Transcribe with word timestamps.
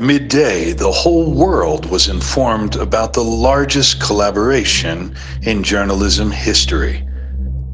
Midday, 0.00 0.72
the 0.72 0.90
whole 0.90 1.30
world 1.30 1.90
was 1.90 2.08
informed 2.08 2.74
about 2.76 3.12
the 3.12 3.22
largest 3.22 4.00
collaboration 4.00 5.14
in 5.42 5.62
journalism 5.62 6.30
history 6.30 7.06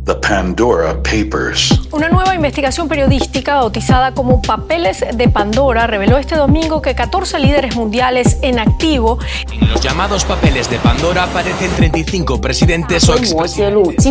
the 0.06 0.14
Pandora 0.14 0.94
Papers. 1.02 1.80
Una 1.90 2.08
nueva 2.08 2.32
investigación 2.34 2.88
periodística 2.88 3.56
bautizada 3.56 4.14
como 4.14 4.40
Papeles 4.40 5.04
de 5.12 5.28
Pandora 5.28 5.88
reveló 5.88 6.16
este 6.16 6.36
domingo 6.36 6.80
que 6.80 6.94
14 6.94 7.40
líderes 7.40 7.74
mundiales 7.74 8.38
en 8.42 8.60
activo. 8.60 9.18
En 9.52 9.68
los 9.68 9.80
llamados 9.80 10.24
papeles 10.24 10.70
de 10.70 10.78
Pandora 10.78 11.24
aparecen 11.24 11.72
35 11.72 12.40
presidentes 12.40 13.08
o 13.08 13.16
expresidentes. 13.16 14.04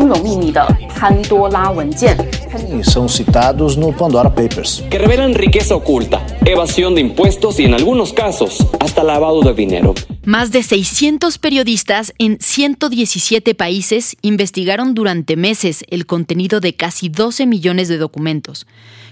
Son 2.84 3.08
citados 3.08 3.78
no 3.78 3.92
Pandora 3.94 4.36
Papers. 4.36 4.84
Que 4.90 4.98
revelan 4.98 5.34
riqueza 5.34 5.76
oculta, 5.76 6.22
evasión 6.44 6.96
de 6.96 7.02
impuestos 7.02 7.58
y 7.60 7.66
en 7.66 7.74
algunos 7.74 8.12
casos 8.12 8.68
hasta 8.82 9.02
lavado 9.02 9.42
de 9.42 9.54
dinero. 9.54 9.94
Más 10.26 10.52
de 10.52 10.64
600 10.64 11.38
periodistas 11.38 12.12
en 12.18 12.40
117 12.42 13.54
países 13.54 14.18
investigaron 14.24 14.96
durante 14.96 15.36
meses 15.36 15.86
el 15.88 16.08
contenido 16.08 16.60
de 16.60 16.76
casi 16.76 17.10
12 17.10 17.46
millones 17.46 17.90
de 17.90 18.00
documentos, 18.00 18.66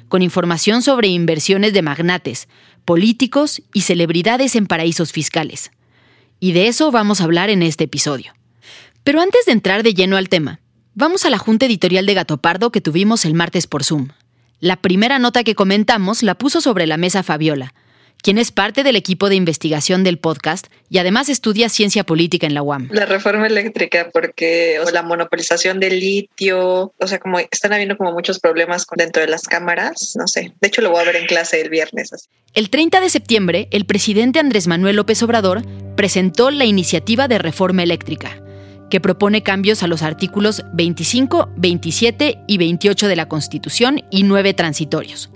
con 0.08 0.24
información 0.24 0.82
sobre 0.82 1.10
inversiones 1.10 1.72
de 1.74 1.84
magnates, 1.84 2.48
políticos 2.84 3.62
y 3.76 3.82
celebridades 3.82 4.56
en 4.56 4.66
paraísos 4.66 5.12
fiscales. 5.12 5.72
Y 6.40 6.54
de 6.54 6.68
eso 6.68 6.90
vamos 6.90 7.22
a 7.22 7.26
hablar 7.26 7.52
en 7.52 7.62
este 7.62 7.84
episodio. 7.84 8.34
Pero 9.04 9.22
antes 9.22 9.46
de 9.46 9.52
entrar 9.52 9.84
de 9.84 9.94
lleno 9.94 10.18
al 10.18 10.30
tema, 10.30 10.62
vamos 10.96 11.26
a 11.26 11.30
la 11.30 11.38
junta 11.38 11.68
editorial 11.68 12.08
de 12.08 12.16
Gato 12.16 12.38
Pardo 12.38 12.72
que 12.72 12.82
tuvimos 12.82 13.24
el 13.26 13.36
martes 13.36 13.68
por 13.68 13.84
Zoom. 13.84 14.08
La 14.60 14.78
primera 14.78 15.20
nota 15.20 15.44
que 15.44 15.54
comentamos 15.54 16.24
la 16.24 16.34
puso 16.34 16.60
sobre 16.60 16.88
la 16.88 16.98
mesa 16.98 17.22
Fabiola, 17.22 17.76
quien 18.24 18.38
es 18.38 18.52
parte 18.52 18.84
del 18.84 18.96
equipo 18.96 19.28
de 19.28 19.36
investigación 19.36 20.04
del 20.06 20.18
podcast 20.18 20.68
y 20.90 20.98
además 20.98 21.28
estudia 21.28 21.68
ciencia 21.68 22.06
política 22.06 22.48
en 22.48 22.54
la 22.54 22.64
UAM. 22.64 22.88
La 22.90 23.06
reforma 23.06 23.46
eléctrica, 23.46 24.10
porque 24.14 24.80
o 24.80 24.90
la 24.92 25.04
monopolización 25.04 25.82
del 25.82 26.00
litio, 26.00 26.94
o 26.98 27.08
sea, 27.08 27.20
como 27.20 27.40
están 27.40 27.74
habiendo 27.74 27.98
como 27.98 28.14
muchos 28.14 28.40
problemas 28.40 28.88
dentro 28.96 29.22
de 29.22 29.28
las 29.28 29.44
cámaras, 29.44 30.14
no 30.18 30.26
sé. 30.28 30.54
De 30.62 30.68
hecho, 30.70 30.82
lo 30.82 30.90
voy 30.90 31.02
a 31.02 31.06
ver 31.06 31.18
en 31.18 31.28
clase 31.28 31.60
el 31.60 31.70
viernes. 31.70 32.30
El 32.54 32.70
30 32.70 33.02
de 33.02 33.10
septiembre, 33.10 33.68
el 33.72 33.86
presidente 33.86 34.40
Andrés 34.40 34.68
Manuel 34.68 34.96
López 34.96 35.22
Obrador 35.22 35.62
presentó 35.98 36.50
la 36.50 36.64
iniciativa 36.64 37.28
de 37.28 37.40
reforma 37.40 37.84
eléctrica 37.84 38.42
que 38.90 39.02
propone 39.02 39.44
cambios 39.44 39.84
a 39.84 39.88
los 39.88 40.02
artículos 40.02 40.64
25, 40.72 41.50
27 41.58 42.40
y 42.48 42.58
28 42.58 43.08
de 43.08 43.16
la 43.18 43.28
Constitución 43.28 44.02
y 44.12 44.24
nueve 44.24 44.54
transitorios. 44.54 45.30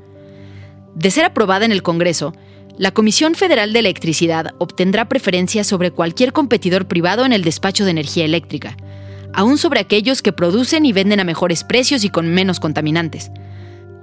De 0.96 1.12
ser 1.12 1.25
aprobada 1.25 1.66
en 1.66 1.72
el 1.72 1.84
Congreso, 1.84 2.34
la 2.78 2.92
Comisión 2.92 3.34
Federal 3.34 3.74
de 3.74 3.80
Electricidad 3.80 4.54
obtendrá 4.60 5.10
preferencia 5.10 5.64
sobre 5.64 5.90
cualquier 5.90 6.32
competidor 6.32 6.88
privado 6.88 7.26
en 7.26 7.34
el 7.34 7.44
despacho 7.44 7.86
de 7.86 7.92
energía 7.92 8.24
eléctrica, 8.24 8.78
aún 9.34 9.58
sobre 9.58 9.80
aquellos 9.80 10.22
que 10.22 10.32
producen 10.32 10.86
y 10.86 10.94
venden 10.94 11.20
a 11.20 11.24
mejores 11.24 11.64
precios 11.64 12.04
y 12.04 12.10
con 12.10 12.28
menos 12.28 12.60
contaminantes. 12.60 13.32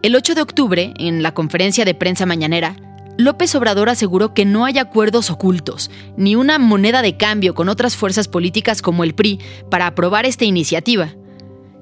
El 0.03 0.17
8 0.17 0.35
de 0.35 0.43
octubre, 0.43 0.93
en 0.99 1.23
la 1.23 1.33
conferencia 1.35 1.85
de 1.85 1.95
prensa 1.95 2.27
mañanera, 2.27 2.75
López 3.17 3.55
Obrador 3.55 3.89
aseguró 3.89 4.35
que 4.35 4.45
no 4.45 4.65
hay 4.65 4.79
acuerdos 4.79 5.31
ocultos, 5.31 5.89
ni 6.17 6.35
una 6.35 6.59
moneda 6.59 7.01
de 7.01 7.17
cambio 7.17 7.55
con 7.55 7.69
otras 7.69 7.95
fuerzas 7.95 8.27
políticas 8.27 8.83
como 8.83 9.05
el 9.05 9.15
PRI 9.15 9.39
para 9.71 9.87
aprobar 9.87 10.27
esta 10.27 10.47
iniciativa. 10.47 11.15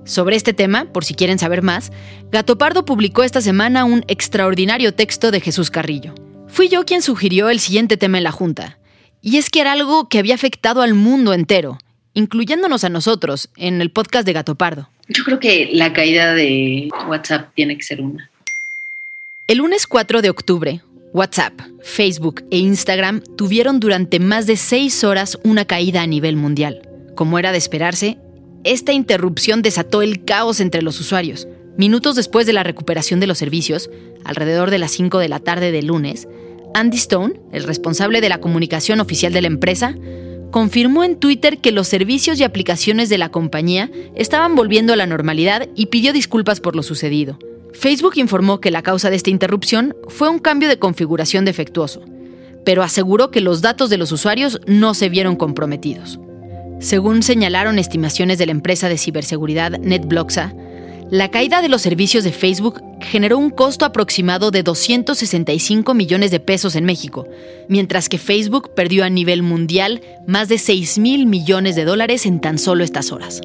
Sobre 0.04 0.36
este 0.36 0.52
tema, 0.52 0.92
por 0.92 1.06
si 1.06 1.14
quieren 1.14 1.38
saber 1.38 1.62
más, 1.62 1.90
Gato 2.30 2.58
Pardo 2.58 2.84
publicó 2.84 3.22
esta 3.22 3.40
semana 3.40 3.86
un 3.86 4.04
extraordinario 4.08 4.92
texto 4.92 5.30
de 5.30 5.40
Jesús 5.40 5.70
Carrillo. 5.70 6.12
Fui 6.52 6.68
yo 6.68 6.84
quien 6.84 7.00
sugirió 7.00 7.48
el 7.48 7.60
siguiente 7.60 7.96
tema 7.96 8.18
en 8.18 8.24
la 8.24 8.30
Junta, 8.30 8.76
y 9.22 9.38
es 9.38 9.48
que 9.48 9.62
era 9.62 9.72
algo 9.72 10.10
que 10.10 10.18
había 10.18 10.34
afectado 10.34 10.82
al 10.82 10.92
mundo 10.92 11.32
entero, 11.32 11.78
incluyéndonos 12.12 12.84
a 12.84 12.90
nosotros 12.90 13.48
en 13.56 13.80
el 13.80 13.90
podcast 13.90 14.26
de 14.26 14.34
Gato 14.34 14.54
Pardo. 14.54 14.90
Yo 15.08 15.24
creo 15.24 15.40
que 15.40 15.70
la 15.72 15.94
caída 15.94 16.34
de 16.34 16.90
WhatsApp 17.08 17.54
tiene 17.54 17.78
que 17.78 17.82
ser 17.82 18.02
una. 18.02 18.30
El 19.46 19.58
lunes 19.58 19.86
4 19.86 20.20
de 20.20 20.28
octubre, 20.28 20.82
WhatsApp, 21.14 21.58
Facebook 21.82 22.44
e 22.50 22.58
Instagram 22.58 23.22
tuvieron 23.38 23.80
durante 23.80 24.20
más 24.20 24.46
de 24.46 24.58
seis 24.58 25.04
horas 25.04 25.38
una 25.44 25.64
caída 25.64 26.02
a 26.02 26.06
nivel 26.06 26.36
mundial. 26.36 26.86
Como 27.14 27.38
era 27.38 27.52
de 27.52 27.58
esperarse, 27.58 28.18
esta 28.62 28.92
interrupción 28.92 29.62
desató 29.62 30.02
el 30.02 30.26
caos 30.26 30.60
entre 30.60 30.82
los 30.82 31.00
usuarios. 31.00 31.48
Minutos 31.82 32.14
después 32.14 32.46
de 32.46 32.52
la 32.52 32.62
recuperación 32.62 33.18
de 33.18 33.26
los 33.26 33.38
servicios, 33.38 33.90
alrededor 34.22 34.70
de 34.70 34.78
las 34.78 34.92
5 34.92 35.18
de 35.18 35.28
la 35.28 35.40
tarde 35.40 35.72
del 35.72 35.86
lunes, 35.86 36.28
Andy 36.74 36.96
Stone, 36.96 37.40
el 37.50 37.64
responsable 37.64 38.20
de 38.20 38.28
la 38.28 38.38
comunicación 38.38 39.00
oficial 39.00 39.32
de 39.32 39.40
la 39.40 39.48
empresa, 39.48 39.96
confirmó 40.52 41.02
en 41.02 41.16
Twitter 41.16 41.58
que 41.58 41.72
los 41.72 41.88
servicios 41.88 42.38
y 42.38 42.44
aplicaciones 42.44 43.08
de 43.08 43.18
la 43.18 43.30
compañía 43.30 43.90
estaban 44.14 44.54
volviendo 44.54 44.92
a 44.92 44.96
la 44.96 45.06
normalidad 45.06 45.68
y 45.74 45.86
pidió 45.86 46.12
disculpas 46.12 46.60
por 46.60 46.76
lo 46.76 46.84
sucedido. 46.84 47.36
Facebook 47.72 48.12
informó 48.14 48.60
que 48.60 48.70
la 48.70 48.82
causa 48.82 49.10
de 49.10 49.16
esta 49.16 49.30
interrupción 49.30 49.96
fue 50.06 50.28
un 50.28 50.38
cambio 50.38 50.68
de 50.68 50.78
configuración 50.78 51.44
defectuoso, 51.44 52.04
pero 52.64 52.84
aseguró 52.84 53.32
que 53.32 53.40
los 53.40 53.60
datos 53.60 53.90
de 53.90 53.98
los 53.98 54.12
usuarios 54.12 54.60
no 54.68 54.94
se 54.94 55.08
vieron 55.08 55.34
comprometidos. 55.34 56.20
Según 56.78 57.24
señalaron 57.24 57.80
estimaciones 57.80 58.38
de 58.38 58.46
la 58.46 58.52
empresa 58.52 58.88
de 58.88 58.98
ciberseguridad 58.98 59.80
NetBloxa, 59.80 60.54
la 61.12 61.30
caída 61.30 61.60
de 61.60 61.68
los 61.68 61.82
servicios 61.82 62.24
de 62.24 62.32
Facebook 62.32 62.82
generó 63.02 63.36
un 63.36 63.50
costo 63.50 63.84
aproximado 63.84 64.50
de 64.50 64.62
265 64.62 65.92
millones 65.92 66.30
de 66.30 66.40
pesos 66.40 66.74
en 66.74 66.86
México, 66.86 67.28
mientras 67.68 68.08
que 68.08 68.16
Facebook 68.16 68.70
perdió 68.74 69.04
a 69.04 69.10
nivel 69.10 69.42
mundial 69.42 70.00
más 70.26 70.48
de 70.48 70.56
6 70.56 70.98
mil 71.00 71.26
millones 71.26 71.76
de 71.76 71.84
dólares 71.84 72.24
en 72.24 72.40
tan 72.40 72.56
solo 72.56 72.82
estas 72.82 73.12
horas. 73.12 73.42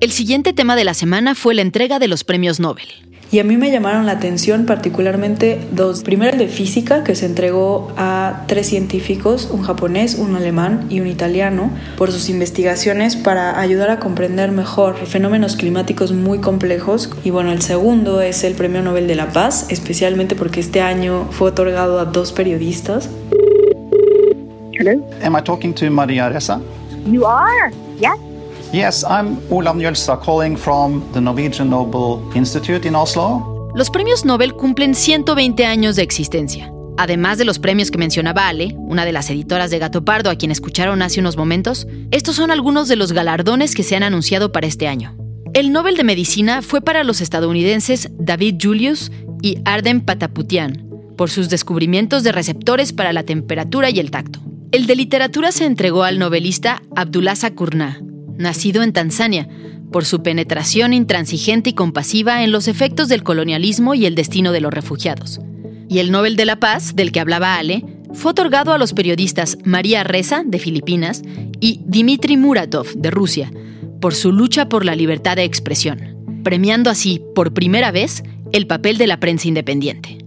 El 0.00 0.12
siguiente 0.12 0.54
tema 0.54 0.76
de 0.76 0.84
la 0.84 0.94
semana 0.94 1.34
fue 1.34 1.54
la 1.54 1.60
entrega 1.60 1.98
de 1.98 2.08
los 2.08 2.24
premios 2.24 2.58
Nobel. 2.58 2.88
Y 3.34 3.40
a 3.40 3.42
mí 3.42 3.56
me 3.56 3.72
llamaron 3.72 4.06
la 4.06 4.12
atención 4.12 4.64
particularmente 4.64 5.58
dos. 5.72 6.04
Primero 6.04 6.30
el 6.30 6.38
de 6.38 6.46
física, 6.46 7.02
que 7.02 7.16
se 7.16 7.26
entregó 7.26 7.92
a 7.96 8.44
tres 8.46 8.68
científicos, 8.68 9.48
un 9.50 9.62
japonés, 9.62 10.14
un 10.14 10.36
alemán 10.36 10.86
y 10.88 11.00
un 11.00 11.08
italiano, 11.08 11.72
por 11.96 12.12
sus 12.12 12.28
investigaciones 12.28 13.16
para 13.16 13.58
ayudar 13.58 13.90
a 13.90 13.98
comprender 13.98 14.52
mejor 14.52 14.94
fenómenos 14.94 15.56
climáticos 15.56 16.12
muy 16.12 16.38
complejos. 16.38 17.10
Y 17.24 17.30
bueno, 17.30 17.50
el 17.50 17.60
segundo 17.60 18.20
es 18.20 18.44
el 18.44 18.54
Premio 18.54 18.82
Nobel 18.82 19.08
de 19.08 19.16
la 19.16 19.30
Paz, 19.30 19.66
especialmente 19.68 20.36
porque 20.36 20.60
este 20.60 20.80
año 20.80 21.26
fue 21.32 21.48
otorgado 21.48 21.98
a 21.98 22.04
dos 22.04 22.30
periodistas. 22.30 23.10
Hello? 24.78 25.04
Am 25.24 25.36
I 25.36 25.42
talking 25.42 25.74
to 25.74 25.90
Maria 25.90 26.28
Ressa? 26.28 26.60
You 27.04 27.26
are? 27.26 27.72
Yes. 27.98 28.33
Yes, 28.74 29.04
I'm 29.08 29.38
Olav 29.50 29.76
Njølstad 29.76 30.18
calling 30.24 30.56
from 30.56 31.00
the 31.12 31.20
Norwegian 31.20 31.70
Nobel 31.70 32.20
Institute 32.34 32.88
in 32.88 32.96
Oslo. 32.96 33.70
Los 33.72 33.88
premios 33.88 34.24
Nobel 34.24 34.52
cumplen 34.52 34.96
120 34.96 35.64
años 35.64 35.94
de 35.94 36.02
existencia. 36.02 36.72
Además 36.96 37.38
de 37.38 37.44
los 37.44 37.60
premios 37.60 37.92
que 37.92 37.98
mencionaba 37.98 38.48
Ale, 38.48 38.74
una 38.76 39.04
de 39.04 39.12
las 39.12 39.30
editoras 39.30 39.70
de 39.70 39.78
Gato 39.78 40.04
Pardo 40.04 40.28
a 40.28 40.34
quien 40.34 40.50
escucharon 40.50 41.02
hace 41.02 41.20
unos 41.20 41.36
momentos, 41.36 41.86
estos 42.10 42.34
son 42.34 42.50
algunos 42.50 42.88
de 42.88 42.96
los 42.96 43.12
galardones 43.12 43.76
que 43.76 43.84
se 43.84 43.94
han 43.94 44.02
anunciado 44.02 44.50
para 44.50 44.66
este 44.66 44.88
año. 44.88 45.16
El 45.52 45.70
Nobel 45.70 45.96
de 45.96 46.02
Medicina 46.02 46.60
fue 46.60 46.80
para 46.80 47.04
los 47.04 47.20
estadounidenses 47.20 48.08
David 48.18 48.56
Julius 48.60 49.12
y 49.40 49.58
Arden 49.64 50.00
Pataputian, 50.00 50.84
por 51.16 51.30
sus 51.30 51.48
descubrimientos 51.48 52.24
de 52.24 52.32
receptores 52.32 52.92
para 52.92 53.12
la 53.12 53.22
temperatura 53.22 53.90
y 53.90 54.00
el 54.00 54.10
tacto. 54.10 54.40
El 54.72 54.88
de 54.88 54.96
literatura 54.96 55.52
se 55.52 55.64
entregó 55.64 56.02
al 56.02 56.18
novelista 56.18 56.82
Abdullah 56.96 57.36
Kurna, 57.54 58.00
nacido 58.36 58.82
en 58.82 58.92
Tanzania, 58.92 59.48
por 59.92 60.04
su 60.04 60.22
penetración 60.22 60.92
intransigente 60.92 61.70
y 61.70 61.74
compasiva 61.74 62.42
en 62.42 62.50
los 62.50 62.68
efectos 62.68 63.08
del 63.08 63.22
colonialismo 63.22 63.94
y 63.94 64.06
el 64.06 64.14
destino 64.14 64.52
de 64.52 64.60
los 64.60 64.72
refugiados 64.72 65.40
y 65.88 65.98
el 65.98 66.10
Nobel 66.10 66.36
de 66.36 66.44
la 66.44 66.56
Paz, 66.56 66.96
del 66.96 67.12
que 67.12 67.20
hablaba 67.20 67.56
Ale, 67.56 67.84
fue 68.12 68.32
otorgado 68.32 68.72
a 68.72 68.78
los 68.78 68.92
periodistas 68.92 69.58
María 69.64 70.04
Reza, 70.04 70.42
de 70.44 70.58
Filipinas, 70.58 71.22
y 71.60 71.80
Dmitry 71.84 72.36
Muratov, 72.36 72.94
de 72.94 73.10
Rusia, 73.10 73.52
por 74.00 74.14
su 74.14 74.32
lucha 74.32 74.68
por 74.68 74.84
la 74.84 74.94
libertad 74.94 75.36
de 75.36 75.44
expresión, 75.44 76.42
premiando 76.42 76.90
así, 76.90 77.22
por 77.34 77.54
primera 77.54 77.90
vez, 77.90 78.22
el 78.52 78.66
papel 78.66 78.98
de 78.98 79.06
la 79.06 79.20
prensa 79.20 79.48
independiente. 79.48 80.18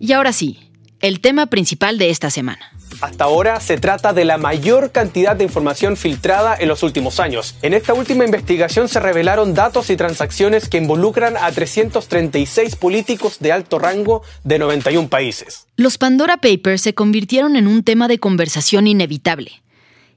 Y 0.00 0.12
ahora 0.12 0.32
sí, 0.32 0.58
el 1.00 1.20
tema 1.20 1.46
principal 1.46 1.98
de 1.98 2.10
esta 2.10 2.30
semana. 2.30 2.72
Hasta 3.04 3.24
ahora 3.24 3.60
se 3.60 3.76
trata 3.76 4.14
de 4.14 4.24
la 4.24 4.38
mayor 4.38 4.90
cantidad 4.90 5.36
de 5.36 5.44
información 5.44 5.98
filtrada 5.98 6.56
en 6.58 6.68
los 6.68 6.82
últimos 6.82 7.20
años. 7.20 7.54
En 7.60 7.74
esta 7.74 7.92
última 7.92 8.24
investigación 8.24 8.88
se 8.88 8.98
revelaron 8.98 9.52
datos 9.52 9.90
y 9.90 9.96
transacciones 9.96 10.70
que 10.70 10.78
involucran 10.78 11.36
a 11.36 11.52
336 11.52 12.76
políticos 12.76 13.40
de 13.40 13.52
alto 13.52 13.78
rango 13.78 14.22
de 14.42 14.58
91 14.58 15.08
países. 15.08 15.66
Los 15.76 15.98
Pandora 15.98 16.38
Papers 16.38 16.80
se 16.80 16.94
convirtieron 16.94 17.56
en 17.56 17.66
un 17.66 17.82
tema 17.82 18.08
de 18.08 18.18
conversación 18.18 18.86
inevitable. 18.86 19.62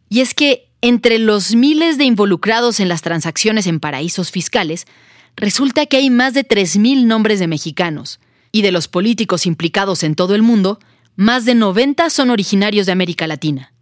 Y 0.07 0.21
es 0.21 0.33
que 0.33 0.69
entre 0.79 1.19
los 1.19 1.55
miles 1.55 1.97
de 1.97 2.05
involucrados 2.05 2.79
en 2.79 2.87
las 2.87 3.01
transacciones 3.01 3.67
en 3.67 3.81
paraísos 3.81 4.31
fiscales, 4.31 4.87
resulta 5.35 5.87
que 5.87 5.97
hay 5.97 6.09
más 6.09 6.33
de 6.33 6.47
3.000 6.47 7.03
nombres 7.03 7.41
de 7.41 7.47
mexicanos. 7.47 8.21
Y 8.53 8.61
de 8.61 8.71
los 8.71 8.87
políticos 8.87 9.45
implicados 9.45 10.03
en 10.03 10.15
todo 10.15 10.35
el 10.35 10.41
mundo, 10.41 10.79
más 11.17 11.45
de 11.45 11.55
90 11.55 12.11
son 12.11 12.29
originarios 12.29 12.85
de 12.85 12.91
América 12.91 13.25
Latina. 13.25 13.73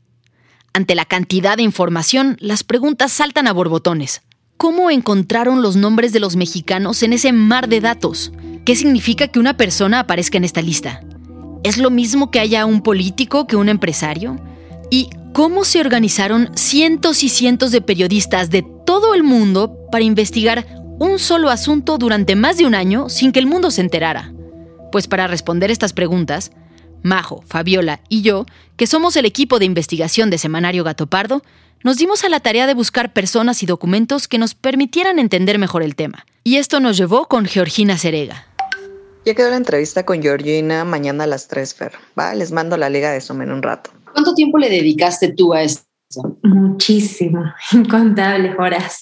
Ante 0.71 0.95
la 0.95 1.03
cantidad 1.03 1.57
de 1.57 1.63
información, 1.63 2.37
las 2.39 2.63
preguntas 2.63 3.11
saltan 3.11 3.45
a 3.47 3.51
borbotones. 3.51 4.21
¿Cómo 4.55 4.89
encontraron 4.89 5.61
los 5.61 5.75
nombres 5.75 6.13
de 6.13 6.21
los 6.21 6.37
mexicanos 6.37 7.03
en 7.03 7.11
ese 7.11 7.33
mar 7.33 7.67
de 7.67 7.81
datos? 7.81 8.31
¿Qué 8.63 8.77
significa 8.77 9.27
que 9.27 9.39
una 9.39 9.57
persona 9.57 9.99
aparezca 9.99 10.37
en 10.37 10.45
esta 10.45 10.61
lista? 10.61 11.01
¿Es 11.65 11.77
lo 11.77 11.91
mismo 11.91 12.31
que 12.31 12.39
haya 12.39 12.65
un 12.65 12.81
político 12.81 13.47
que 13.47 13.57
un 13.57 13.67
empresario? 13.67 14.39
¿Y 14.89 15.09
cómo 15.33 15.65
se 15.65 15.81
organizaron 15.81 16.51
cientos 16.55 17.21
y 17.21 17.27
cientos 17.27 17.71
de 17.71 17.81
periodistas 17.81 18.49
de 18.49 18.65
todo 18.85 19.13
el 19.13 19.23
mundo 19.23 19.77
para 19.91 20.05
investigar 20.05 20.65
un 20.99 21.19
solo 21.19 21.49
asunto 21.49 21.97
durante 21.97 22.37
más 22.37 22.55
de 22.55 22.65
un 22.65 22.75
año 22.75 23.09
sin 23.09 23.33
que 23.33 23.39
el 23.39 23.45
mundo 23.45 23.71
se 23.71 23.81
enterara? 23.81 24.33
Pues 24.93 25.09
para 25.09 25.27
responder 25.27 25.69
estas 25.69 25.91
preguntas, 25.91 26.51
Majo, 27.05 27.43
Fabiola 27.47 28.01
y 28.09 28.23
yo, 28.23 28.45
que 28.77 28.87
somos 28.87 29.15
el 29.15 29.25
equipo 29.25 29.59
de 29.59 29.65
investigación 29.65 30.29
de 30.29 30.39
Semanario 30.39 30.83
Gato 30.83 31.05
Pardo, 31.05 31.43
nos 31.83 31.97
dimos 31.97 32.23
a 32.23 32.29
la 32.29 32.39
tarea 32.39 32.65
de 32.65 32.73
buscar 32.73 33.13
personas 33.13 33.61
y 33.61 33.67
documentos 33.67 34.27
que 34.27 34.39
nos 34.39 34.55
permitieran 34.55 35.19
entender 35.19 35.59
mejor 35.59 35.83
el 35.83 35.95
tema. 35.95 36.25
Y 36.43 36.55
esto 36.55 36.79
nos 36.79 36.97
llevó 36.97 37.27
con 37.27 37.45
Georgina 37.45 37.97
Cerega. 37.97 38.47
Ya 39.23 39.35
quedó 39.35 39.51
la 39.51 39.57
entrevista 39.57 40.03
con 40.03 40.21
Georgina 40.21 40.83
mañana 40.83 41.25
a 41.25 41.27
las 41.27 41.47
3, 41.47 41.75
Fer. 41.75 41.91
Va, 42.17 42.33
les 42.33 42.51
mando 42.51 42.75
la 42.75 42.89
liga 42.89 43.11
de 43.11 43.21
Zoom 43.21 43.43
en 43.43 43.51
un 43.51 43.61
rato. 43.61 43.91
¿Cuánto 44.11 44.33
tiempo 44.33 44.57
le 44.57 44.69
dedicaste 44.69 45.33
tú 45.33 45.53
a 45.53 45.61
esto? 45.61 45.85
Muchísimo, 46.43 47.43
incontables 47.71 48.55
horas, 48.57 48.99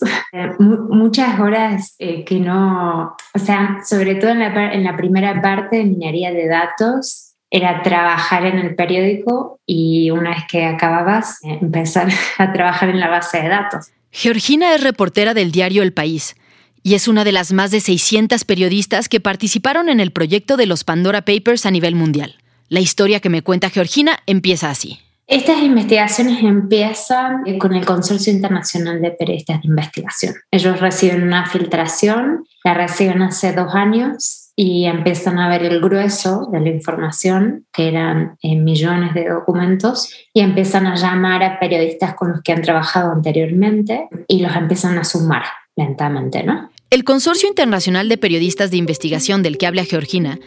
muchas 0.59 1.39
horas 1.39 1.95
eh, 1.99 2.25
que 2.25 2.39
no, 2.39 3.15
o 3.33 3.39
sea, 3.39 3.79
sobre 3.85 4.15
todo 4.15 4.31
en 4.31 4.39
la, 4.39 4.73
en 4.73 4.83
la 4.83 4.97
primera 4.97 5.41
parte 5.41 5.77
de 5.77 5.83
minería 5.85 6.31
de 6.31 6.47
datos, 6.47 7.32
era 7.53 7.83
trabajar 7.83 8.47
en 8.47 8.57
el 8.57 8.73
periódico 8.73 9.59
y 9.67 10.09
una 10.09 10.31
vez 10.31 10.43
que 10.49 10.65
acababas, 10.65 11.37
eh, 11.43 11.59
empezar 11.61 12.09
a 12.39 12.51
trabajar 12.51 12.89
en 12.89 12.99
la 12.99 13.09
base 13.09 13.41
de 13.41 13.47
datos. 13.47 13.91
Georgina 14.11 14.73
es 14.73 14.83
reportera 14.83 15.35
del 15.35 15.51
diario 15.51 15.83
El 15.83 15.93
País 15.93 16.35
y 16.81 16.95
es 16.95 17.07
una 17.07 17.23
de 17.23 17.31
las 17.31 17.53
más 17.53 17.69
de 17.69 17.79
600 17.79 18.43
periodistas 18.43 19.07
que 19.07 19.19
participaron 19.19 19.87
en 19.87 19.99
el 19.99 20.11
proyecto 20.11 20.57
de 20.57 20.65
los 20.65 20.83
Pandora 20.83 21.25
Papers 21.25 21.67
a 21.67 21.71
nivel 21.71 21.93
mundial. 21.93 22.35
La 22.69 22.79
historia 22.79 23.19
que 23.19 23.29
me 23.29 23.43
cuenta 23.43 23.69
Georgina 23.69 24.17
empieza 24.25 24.71
así. 24.71 24.99
Estas 25.27 25.61
investigaciones 25.61 26.43
empiezan 26.43 27.43
con 27.59 27.75
el 27.75 27.85
Consorcio 27.85 28.33
Internacional 28.33 28.99
de 28.99 29.11
Periodistas 29.11 29.61
de 29.61 29.67
Investigación. 29.67 30.33
Ellos 30.49 30.79
reciben 30.79 31.21
una 31.23 31.45
filtración, 31.45 32.45
la 32.63 32.73
reciben 32.73 33.21
hace 33.21 33.53
dos 33.53 33.73
años 33.75 34.42
y 34.55 34.85
empiezan 34.85 35.39
a 35.39 35.49
ver 35.49 35.63
el 35.63 35.81
grueso 35.81 36.47
de 36.51 36.59
la 36.59 36.69
información, 36.69 37.65
que 37.71 37.87
eran 37.87 38.37
eh, 38.41 38.55
millones 38.55 39.13
de 39.13 39.29
documentos, 39.29 40.13
y 40.33 40.41
empiezan 40.41 40.85
a 40.85 40.95
llamar 40.95 41.43
a 41.43 41.59
periodistas 41.59 42.13
con 42.13 42.31
los 42.31 42.41
que 42.41 42.51
han 42.51 42.61
trabajado 42.61 43.11
anteriormente 43.11 44.07
y 44.27 44.41
los 44.41 44.55
empiezan 44.55 44.97
a 44.97 45.03
sumar 45.03 45.43
lentamente, 45.75 46.43
¿no? 46.43 46.69
El 46.91 47.03
Consorcio 47.03 47.49
Internacional 47.49 48.07
de 48.07 48.19
Periodistas 48.19 48.69
de 48.69 48.77
Investigación 48.77 49.41
del 49.41 49.57
que 49.57 49.65
habla 49.65 49.85
Georgina 49.85 50.39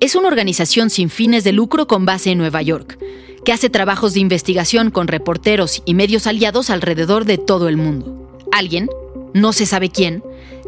es 0.00 0.14
una 0.14 0.28
organización 0.28 0.90
sin 0.90 1.08
fines 1.08 1.44
de 1.44 1.52
lucro 1.52 1.86
con 1.86 2.04
base 2.04 2.30
en 2.30 2.38
Nueva 2.38 2.60
York, 2.60 2.98
que 3.44 3.52
hace 3.52 3.70
trabajos 3.70 4.12
de 4.12 4.20
investigación 4.20 4.90
con 4.90 5.08
reporteros 5.08 5.82
y 5.86 5.94
medios 5.94 6.26
aliados 6.26 6.68
alrededor 6.68 7.24
de 7.24 7.38
todo 7.38 7.68
el 7.68 7.78
mundo. 7.78 8.28
Alguien, 8.52 8.90
no 9.32 9.54
se 9.54 9.64
sabe 9.64 9.88
quién, 9.88 10.22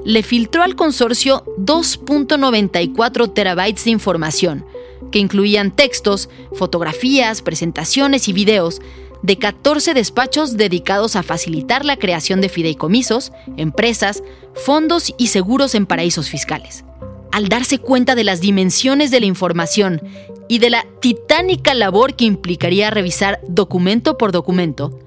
le 0.04 0.22
filtró 0.22 0.62
al 0.62 0.76
consorcio 0.76 1.44
2.94 1.58 3.32
terabytes 3.32 3.84
de 3.84 3.90
información, 3.90 4.64
que 5.10 5.18
incluían 5.18 5.70
textos, 5.70 6.28
fotografías, 6.54 7.42
presentaciones 7.42 8.28
y 8.28 8.32
videos 8.32 8.80
de 9.22 9.38
14 9.38 9.94
despachos 9.94 10.56
dedicados 10.56 11.16
a 11.16 11.22
facilitar 11.22 11.84
la 11.84 11.96
creación 11.96 12.40
de 12.40 12.48
fideicomisos, 12.48 13.32
empresas, 13.56 14.22
fondos 14.54 15.14
y 15.18 15.28
seguros 15.28 15.74
en 15.74 15.86
paraísos 15.86 16.28
fiscales. 16.28 16.84
Al 17.32 17.48
darse 17.48 17.78
cuenta 17.78 18.14
de 18.14 18.24
las 18.24 18.40
dimensiones 18.40 19.10
de 19.10 19.20
la 19.20 19.26
información 19.26 20.00
y 20.48 20.58
de 20.58 20.70
la 20.70 20.86
titánica 21.00 21.74
labor 21.74 22.14
que 22.14 22.24
implicaría 22.24 22.90
revisar 22.90 23.40
documento 23.48 24.16
por 24.16 24.32
documento, 24.32 24.98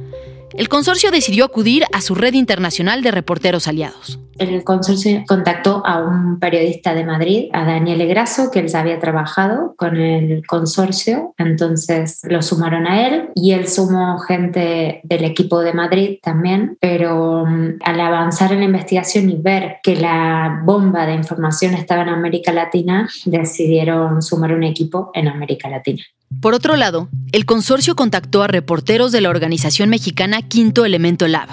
el 0.58 0.70
consorcio 0.70 1.12
decidió 1.12 1.46
acudir 1.46 1.84
a 1.94 2.02
su 2.02 2.16
red 2.16 2.34
internacional 2.34 3.02
de 3.02 3.12
reporteros 3.12 3.68
aliados. 3.68 4.20
El 4.38 4.64
consorcio 4.64 5.24
contactó 5.28 5.86
a 5.86 6.02
un 6.02 6.40
periodista 6.40 6.94
de 6.94 7.04
Madrid, 7.04 7.50
a 7.52 7.66
Daniel 7.66 8.08
Grasso, 8.08 8.50
que 8.52 8.60
él 8.60 8.70
ya 8.70 8.80
había 8.80 8.98
trabajado 8.98 9.76
con 9.76 9.98
el 9.98 10.48
consorcio, 10.48 11.34
entonces 11.38 12.22
lo 12.24 12.42
sumaron 12.42 12.88
a 12.88 13.06
él 13.06 13.30
y 13.36 13.52
él 13.52 13.68
sumó 13.68 14.18
gente 14.20 15.02
del 15.04 15.26
equipo 15.26 15.60
de 15.60 15.74
Madrid 15.74 16.20
también, 16.24 16.78
pero 16.80 17.46
mm, 17.46 17.80
al 17.84 18.00
avanzar 18.00 18.54
en 18.54 18.60
la 18.60 18.66
investigación 18.66 19.30
y 19.30 19.36
ver 19.36 19.78
que 19.84 19.98
la 19.98 20.62
bomba 20.64 21.06
de 21.06 21.16
información 21.16 21.74
estaba 21.74 22.04
en 22.04 22.10
América 22.10 22.54
Latina, 22.54 23.10
decidieron 23.26 24.22
sumar 24.22 24.54
un 24.54 24.64
equipo 24.64 25.12
en 25.14 25.28
América 25.28 25.70
Latina. 25.70 26.04
Por 26.42 26.54
otro 26.54 26.78
lado, 26.78 27.10
el 27.34 27.46
consorcio 27.46 27.96
contactó 27.96 28.44
a 28.44 28.48
reporteros 28.48 29.12
de 29.12 29.20
la 29.20 29.30
organización 29.30 29.90
mexicana 29.90 30.42
Quinto 30.42 30.86
Elemento 30.86 31.28
Lab, 31.28 31.50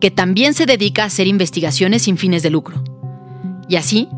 que 0.00 0.12
también 0.12 0.54
se 0.54 0.64
dedica 0.64 1.02
a 1.02 1.06
hacer 1.06 1.26
investigaciones 1.26 2.02
sin 2.02 2.18
fines 2.18 2.44
de 2.44 2.50
lucro. 2.50 2.84
Y 3.68 3.76
así, 3.76 4.08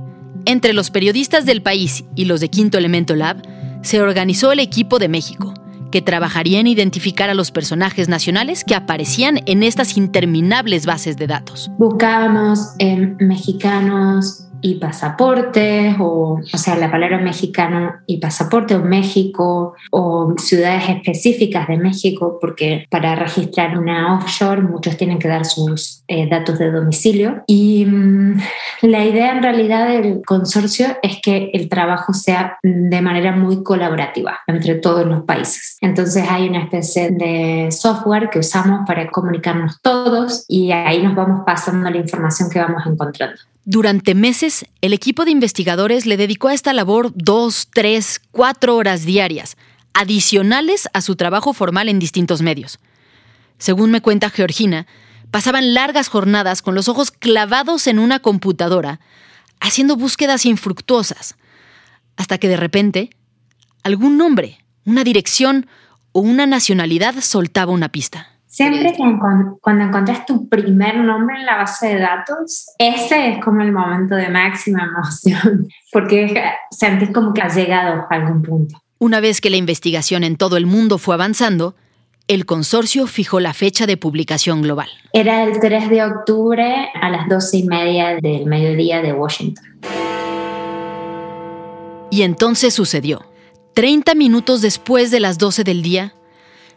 entre 0.44 0.74
los 0.74 0.90
periodistas 0.90 1.46
del 1.46 1.62
país 1.62 2.04
y 2.16 2.26
los 2.26 2.40
de 2.40 2.50
Quinto 2.50 2.76
Elemento 2.76 3.16
Lab, 3.16 3.40
se 3.82 4.02
organizó 4.02 4.52
el 4.52 4.60
equipo 4.60 4.98
de 4.98 5.08
México, 5.08 5.54
que 5.90 6.02
trabajaría 6.02 6.60
en 6.60 6.66
identificar 6.66 7.30
a 7.30 7.34
los 7.34 7.50
personajes 7.50 8.08
nacionales 8.08 8.62
que 8.62 8.74
aparecían 8.74 9.40
en 9.46 9.62
estas 9.62 9.96
interminables 9.96 10.84
bases 10.84 11.16
de 11.16 11.28
datos. 11.28 11.70
Buscábamos 11.78 12.74
en 12.78 13.16
mexicanos 13.20 14.49
y 14.62 14.76
pasaportes, 14.76 15.96
o, 15.98 16.40
o 16.52 16.58
sea, 16.58 16.76
la 16.76 16.90
palabra 16.90 17.18
mexicano 17.18 17.94
y 18.06 18.18
pasaporte, 18.18 18.74
o 18.74 18.80
México, 18.80 19.74
o 19.90 20.34
ciudades 20.38 20.88
específicas 20.88 21.68
de 21.68 21.76
México, 21.76 22.38
porque 22.40 22.86
para 22.90 23.14
registrar 23.14 23.78
una 23.78 24.16
offshore 24.16 24.62
muchos 24.62 24.96
tienen 24.96 25.18
que 25.18 25.28
dar 25.28 25.44
sus 25.44 26.02
eh, 26.08 26.28
datos 26.28 26.58
de 26.58 26.70
domicilio. 26.70 27.42
Y 27.46 27.86
mm, 27.86 28.40
la 28.82 29.04
idea 29.04 29.32
en 29.32 29.42
realidad 29.42 29.88
del 29.88 30.22
consorcio 30.24 30.86
es 31.02 31.20
que 31.22 31.50
el 31.52 31.68
trabajo 31.68 32.12
sea 32.12 32.58
de 32.62 33.02
manera 33.02 33.34
muy 33.34 33.62
colaborativa 33.62 34.40
entre 34.46 34.74
todos 34.76 35.06
los 35.06 35.22
países. 35.22 35.78
Entonces 35.80 36.24
hay 36.28 36.48
una 36.48 36.64
especie 36.64 37.10
de 37.10 37.68
software 37.70 38.30
que 38.30 38.38
usamos 38.38 38.80
para 38.86 39.10
comunicarnos 39.10 39.80
todos 39.82 40.44
y 40.48 40.72
ahí 40.72 41.02
nos 41.02 41.14
vamos 41.14 41.42
pasando 41.46 41.88
la 41.90 41.98
información 41.98 42.50
que 42.50 42.58
vamos 42.58 42.82
encontrando. 42.86 43.40
Durante 43.64 44.14
meses, 44.14 44.64
el 44.80 44.92
equipo 44.92 45.24
de 45.24 45.30
investigadores 45.30 46.06
le 46.06 46.16
dedicó 46.16 46.48
a 46.48 46.54
esta 46.54 46.72
labor 46.72 47.12
dos, 47.14 47.68
tres, 47.72 48.20
cuatro 48.30 48.76
horas 48.76 49.04
diarias, 49.04 49.56
adicionales 49.92 50.88
a 50.92 51.02
su 51.02 51.16
trabajo 51.16 51.52
formal 51.52 51.88
en 51.88 51.98
distintos 51.98 52.42
medios. 52.42 52.78
Según 53.58 53.90
me 53.90 54.00
cuenta 54.00 54.30
Georgina, 54.30 54.86
pasaban 55.30 55.74
largas 55.74 56.08
jornadas 56.08 56.62
con 56.62 56.74
los 56.74 56.88
ojos 56.88 57.10
clavados 57.10 57.86
en 57.86 57.98
una 57.98 58.20
computadora, 58.20 59.00
haciendo 59.60 59.96
búsquedas 59.96 60.46
infructuosas, 60.46 61.36
hasta 62.16 62.38
que 62.38 62.48
de 62.48 62.56
repente 62.56 63.10
algún 63.82 64.16
nombre, 64.16 64.64
una 64.84 65.04
dirección 65.04 65.66
o 66.12 66.20
una 66.20 66.46
nacionalidad 66.46 67.20
soltaba 67.20 67.72
una 67.72 67.90
pista. 67.90 68.29
Siempre 68.50 68.92
que 68.92 69.04
cuando 69.60 69.84
encuentras 69.84 70.26
tu 70.26 70.48
primer 70.48 70.96
nombre 70.96 71.36
en 71.36 71.46
la 71.46 71.54
base 71.54 71.86
de 71.86 72.00
datos, 72.00 72.66
ese 72.78 73.28
es 73.28 73.44
como 73.44 73.62
el 73.62 73.70
momento 73.70 74.16
de 74.16 74.28
máxima 74.28 74.90
emoción, 74.90 75.68
porque 75.92 76.34
sentís 76.72 77.10
como 77.10 77.32
que 77.32 77.42
has 77.42 77.54
llegado 77.54 78.06
a 78.10 78.14
algún 78.16 78.42
punto. 78.42 78.82
Una 78.98 79.20
vez 79.20 79.40
que 79.40 79.50
la 79.50 79.56
investigación 79.56 80.24
en 80.24 80.36
todo 80.36 80.56
el 80.56 80.66
mundo 80.66 80.98
fue 80.98 81.14
avanzando, 81.14 81.76
el 82.26 82.44
consorcio 82.44 83.06
fijó 83.06 83.38
la 83.38 83.54
fecha 83.54 83.86
de 83.86 83.96
publicación 83.96 84.62
global. 84.62 84.88
Era 85.12 85.44
el 85.44 85.60
3 85.60 85.88
de 85.88 86.02
octubre 86.02 86.90
a 87.00 87.08
las 87.08 87.28
12 87.28 87.56
y 87.56 87.62
media 87.68 88.16
del 88.20 88.46
mediodía 88.46 89.00
de 89.00 89.12
Washington. 89.12 89.64
Y 92.10 92.22
entonces 92.22 92.74
sucedió. 92.74 93.24
30 93.74 94.16
minutos 94.16 94.60
después 94.60 95.12
de 95.12 95.20
las 95.20 95.38
12 95.38 95.62
del 95.62 95.82
día, 95.82 96.14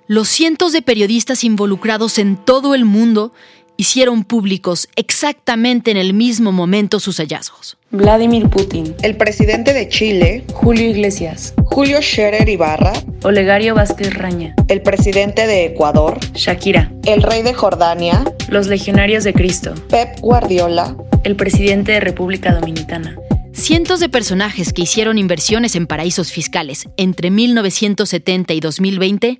los 0.07 0.27
cientos 0.27 0.73
de 0.73 0.81
periodistas 0.81 1.43
involucrados 1.43 2.19
en 2.19 2.35
todo 2.37 2.75
el 2.75 2.85
mundo 2.85 3.33
hicieron 3.77 4.23
públicos 4.23 4.87
exactamente 4.95 5.91
en 5.91 5.97
el 5.97 6.13
mismo 6.13 6.51
momento 6.51 6.99
sus 6.99 7.17
hallazgos. 7.17 7.77
Vladimir 7.91 8.49
Putin, 8.49 8.95
El 9.01 9.17
presidente 9.17 9.73
de 9.73 9.87
Chile, 9.87 10.43
Julio 10.53 10.89
Iglesias, 10.89 11.53
Julio 11.65 12.01
Scherer 12.01 12.47
Ibarra, 12.49 12.93
Olegario 13.23 13.75
Vázquez 13.75 14.13
Raña, 14.13 14.55
el 14.67 14.81
presidente 14.81 15.47
de 15.47 15.65
Ecuador, 15.65 16.19
Shakira, 16.33 16.91
el 17.05 17.23
rey 17.23 17.41
de 17.41 17.53
Jordania, 17.53 18.23
los 18.49 18.67
legionarios 18.67 19.23
de 19.23 19.33
Cristo, 19.33 19.73
Pep 19.89 20.19
Guardiola, 20.19 20.95
el 21.23 21.35
presidente 21.35 21.93
de 21.93 21.99
República 21.99 22.53
Dominicana. 22.53 23.15
Cientos 23.53 23.99
de 23.99 24.09
personajes 24.09 24.73
que 24.73 24.81
hicieron 24.81 25.19
inversiones 25.19 25.75
en 25.75 25.85
paraísos 25.85 26.31
fiscales 26.31 26.89
entre 26.97 27.29
1970 27.29 28.53
y 28.55 28.59
2020 28.59 29.39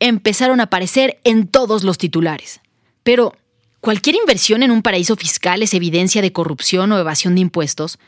empezaron 0.00 0.60
a 0.60 0.64
aparecer 0.64 1.20
en 1.24 1.46
todos 1.46 1.84
los 1.84 1.98
titulares. 1.98 2.60
Pero, 3.02 3.36
¿cualquier 3.80 4.16
inversión 4.16 4.62
en 4.62 4.70
un 4.70 4.82
paraíso 4.82 5.14
fiscal 5.14 5.62
es 5.62 5.74
evidencia 5.74 6.22
de 6.22 6.32
corrupción 6.32 6.90
o 6.90 6.98
evasión 6.98 7.34
de 7.34 7.42
impuestos? 7.42 7.98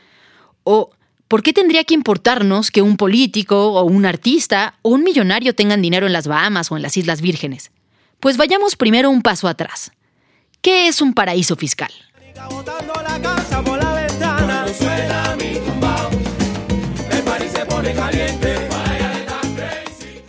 ¿O 0.63 0.91
por 1.27 1.43
qué 1.43 1.53
tendría 1.53 1.83
que 1.83 1.93
importarnos 1.93 2.71
que 2.71 2.81
un 2.81 2.97
político 2.97 3.73
o 3.73 3.83
un 3.83 4.05
artista 4.05 4.75
o 4.81 4.89
un 4.89 5.03
millonario 5.03 5.55
tengan 5.55 5.81
dinero 5.81 6.07
en 6.07 6.13
las 6.13 6.27
Bahamas 6.27 6.71
o 6.71 6.75
en 6.75 6.81
las 6.81 6.97
Islas 6.97 7.21
Vírgenes? 7.21 7.71
Pues 8.19 8.37
vayamos 8.37 8.75
primero 8.75 9.09
un 9.09 9.21
paso 9.21 9.47
atrás. 9.47 9.91
¿Qué 10.61 10.87
es 10.87 11.01
un 11.01 11.13
paraíso 11.13 11.55
fiscal? 11.55 11.91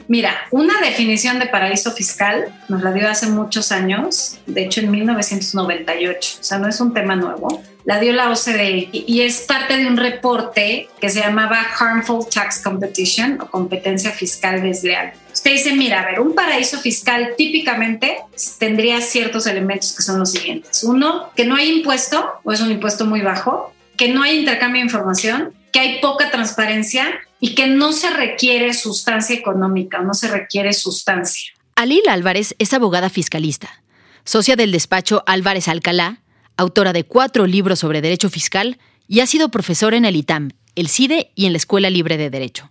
Mira, 0.08 0.36
una 0.50 0.80
definición 0.80 1.38
de 1.38 1.46
paraíso 1.46 1.92
fiscal 1.92 2.46
nos 2.68 2.82
la 2.82 2.92
dio 2.92 3.08
hace 3.08 3.28
muchos 3.28 3.72
años, 3.72 4.38
de 4.46 4.64
hecho 4.64 4.80
en 4.80 4.90
1998, 4.90 6.38
o 6.40 6.44
sea, 6.44 6.58
no 6.58 6.68
es 6.68 6.80
un 6.80 6.92
tema 6.92 7.16
nuevo. 7.16 7.62
La 7.84 8.00
dio 8.00 8.14
la 8.14 8.30
OCDE 8.30 8.88
y 8.92 9.20
es 9.20 9.40
parte 9.40 9.76
de 9.76 9.86
un 9.86 9.98
reporte 9.98 10.88
que 11.00 11.10
se 11.10 11.20
llamaba 11.20 11.60
Harmful 11.78 12.26
Tax 12.32 12.62
Competition 12.62 13.38
o 13.42 13.46
competencia 13.50 14.10
fiscal 14.10 14.62
desleal. 14.62 15.12
Usted 15.32 15.52
dice, 15.52 15.74
mira, 15.74 16.00
a 16.00 16.06
ver, 16.06 16.20
un 16.20 16.34
paraíso 16.34 16.78
fiscal 16.78 17.34
típicamente 17.36 18.18
tendría 18.58 19.02
ciertos 19.02 19.46
elementos 19.46 19.94
que 19.94 20.02
son 20.02 20.18
los 20.18 20.32
siguientes. 20.32 20.82
Uno, 20.84 21.30
que 21.36 21.44
no 21.44 21.56
hay 21.56 21.70
impuesto 21.78 22.26
o 22.42 22.52
es 22.52 22.60
un 22.62 22.70
impuesto 22.70 23.04
muy 23.04 23.20
bajo, 23.20 23.74
que 23.98 24.08
no 24.08 24.22
hay 24.22 24.38
intercambio 24.38 24.80
de 24.80 24.86
información, 24.86 25.52
que 25.72 25.80
hay 25.80 26.00
poca 26.00 26.30
transparencia 26.30 27.06
y 27.44 27.54
que 27.54 27.66
no 27.66 27.92
se 27.92 28.08
requiere 28.08 28.72
sustancia 28.72 29.36
económica, 29.36 30.00
no 30.00 30.14
se 30.14 30.28
requiere 30.28 30.72
sustancia. 30.72 31.52
Alil 31.76 32.00
Álvarez 32.08 32.54
es 32.58 32.72
abogada 32.72 33.10
fiscalista, 33.10 33.82
socia 34.24 34.56
del 34.56 34.72
despacho 34.72 35.22
Álvarez 35.26 35.68
Alcalá, 35.68 36.22
autora 36.56 36.94
de 36.94 37.04
cuatro 37.04 37.46
libros 37.46 37.80
sobre 37.80 38.00
derecho 38.00 38.30
fiscal 38.30 38.78
y 39.08 39.20
ha 39.20 39.26
sido 39.26 39.50
profesora 39.50 39.98
en 39.98 40.06
el 40.06 40.16
ITAM, 40.16 40.52
el 40.74 40.88
CIDE 40.88 41.32
y 41.34 41.44
en 41.44 41.52
la 41.52 41.58
Escuela 41.58 41.90
Libre 41.90 42.16
de 42.16 42.30
Derecho. 42.30 42.66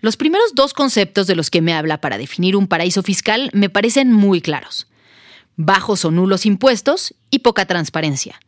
Los 0.00 0.16
primeros 0.16 0.56
dos 0.56 0.74
conceptos 0.74 1.28
de 1.28 1.36
los 1.36 1.48
que 1.48 1.62
me 1.62 1.72
habla 1.72 2.00
para 2.00 2.18
definir 2.18 2.56
un 2.56 2.66
paraíso 2.66 3.04
fiscal 3.04 3.48
me 3.52 3.70
parecen 3.70 4.12
muy 4.12 4.40
claros. 4.40 4.88
Bajos 5.54 6.04
o 6.04 6.10
nulos 6.10 6.46
impuestos 6.46 7.14
y 7.30 7.38
poca 7.38 7.66
transparencia. 7.66 8.40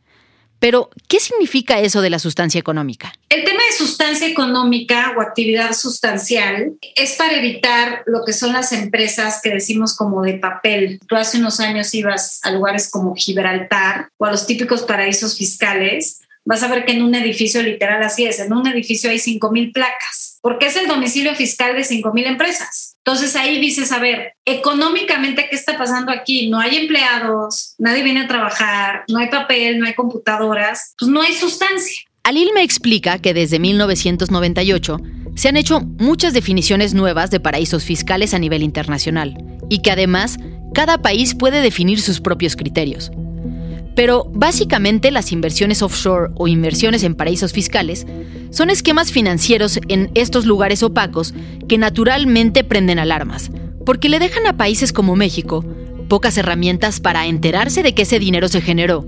Pero, 0.61 0.91
¿qué 1.07 1.21
significa 1.21 1.79
eso 1.81 2.01
de 2.01 2.11
la 2.11 2.19
sustancia 2.19 2.59
económica? 2.59 3.13
El 3.29 3.45
tema 3.45 3.61
de 3.71 3.77
sustancia 3.77 4.27
económica 4.27 5.15
o 5.17 5.21
actividad 5.21 5.73
sustancial 5.73 6.73
es 6.97 7.13
para 7.13 7.37
evitar 7.37 8.03
lo 8.07 8.25
que 8.25 8.33
son 8.33 8.53
las 8.53 8.73
empresas 8.73 9.41
que 9.43 9.51
decimos 9.51 9.97
como 9.97 10.23
de 10.23 10.35
papel. 10.35 11.01
Tú 11.07 11.15
hace 11.17 11.39
unos 11.39 11.61
años 11.61 11.95
ibas 11.95 12.41
a 12.43 12.51
lugares 12.51 12.91
como 12.91 13.15
Gibraltar 13.15 14.09
o 14.17 14.25
a 14.25 14.33
los 14.33 14.47
típicos 14.47 14.83
paraísos 14.83 15.37
fiscales. 15.37 16.23
Vas 16.45 16.63
a 16.63 16.69
ver 16.69 16.85
que 16.85 16.93
en 16.93 17.03
un 17.03 17.15
edificio 17.15 17.63
literal 17.63 18.03
así 18.03 18.25
es, 18.25 18.41
en 18.41 18.53
un 18.53 18.67
edificio 18.67 19.11
hay 19.11 19.19
5.000 19.19 19.73
placas, 19.73 20.39
porque 20.41 20.67
es 20.67 20.77
el 20.77 20.89
domicilio 20.89 21.35
fiscal 21.35 21.77
de 21.77 21.83
5.000 21.83 22.27
empresas. 22.27 22.88
Entonces 23.09 23.37
ahí 23.37 23.59
dices, 23.59 23.91
a 23.91 24.01
ver, 24.01 24.35
económicamente, 24.45 25.47
¿qué 25.49 25.57
está 25.57 25.79
pasando 25.79 26.13
aquí? 26.13 26.51
No 26.51 26.61
hay 26.61 26.77
empleados, 26.77 27.75
nadie 27.79 28.03
viene 28.03 28.21
a 28.21 28.29
trabajar, 28.29 29.05
no 29.09 29.19
hay 29.19 29.31
papel, 29.31 29.79
no 29.79 29.87
hay 29.87 29.95
computadoras, 29.95 30.93
pues 30.99 31.11
no 31.11 31.23
hay 31.23 31.33
sustancia. 31.33 32.03
Alil 32.23 32.51
me 32.53 32.63
explica 32.63 33.19
que 33.19 33.33
desde 33.33 33.61
1998 33.61 34.99
se 35.37 35.49
han 35.49 35.57
hecho 35.57 35.81
muchas 35.81 36.35
definiciones 36.35 36.93
nuevas 36.93 37.31
de 37.31 37.41
paraísos 37.41 37.83
fiscales 37.83 38.35
a 38.35 38.39
nivel 38.39 38.63
internacional 38.63 39.39
y 39.71 39.79
que 39.79 39.91
además 39.91 40.37
cada 40.75 41.01
país 41.01 41.35
puede 41.35 41.63
definir 41.63 42.03
sus 42.03 42.21
propios 42.21 42.57
criterios. 42.57 43.11
Pero 43.99 44.31
básicamente 44.33 45.11
las 45.11 45.33
inversiones 45.33 45.83
offshore 45.83 46.31
o 46.37 46.47
inversiones 46.47 47.03
en 47.03 47.17
paraísos 47.17 47.53
fiscales 47.53 48.07
son 48.51 48.71
esquemas 48.71 49.11
financieros 49.11 49.81
en 49.89 50.13
estos 50.15 50.47
lugares 50.47 50.85
opacos 50.85 51.35
que 51.69 51.79
naturalmente 51.79 52.63
prenden 52.63 53.01
alarmas, 53.01 53.51
porque 53.85 54.09
le 54.09 54.21
dejan 54.21 54.47
a 54.47 54.57
países 54.57 54.93
como 54.93 55.17
México 55.17 55.65
pocas 56.09 56.39
herramientas 56.39 57.01
para 57.01 57.27
enterarse 57.27 57.83
de 57.83 57.93
que 57.93 58.03
ese 58.03 58.21
dinero 58.21 58.47
se 58.47 58.61
generó 58.61 59.05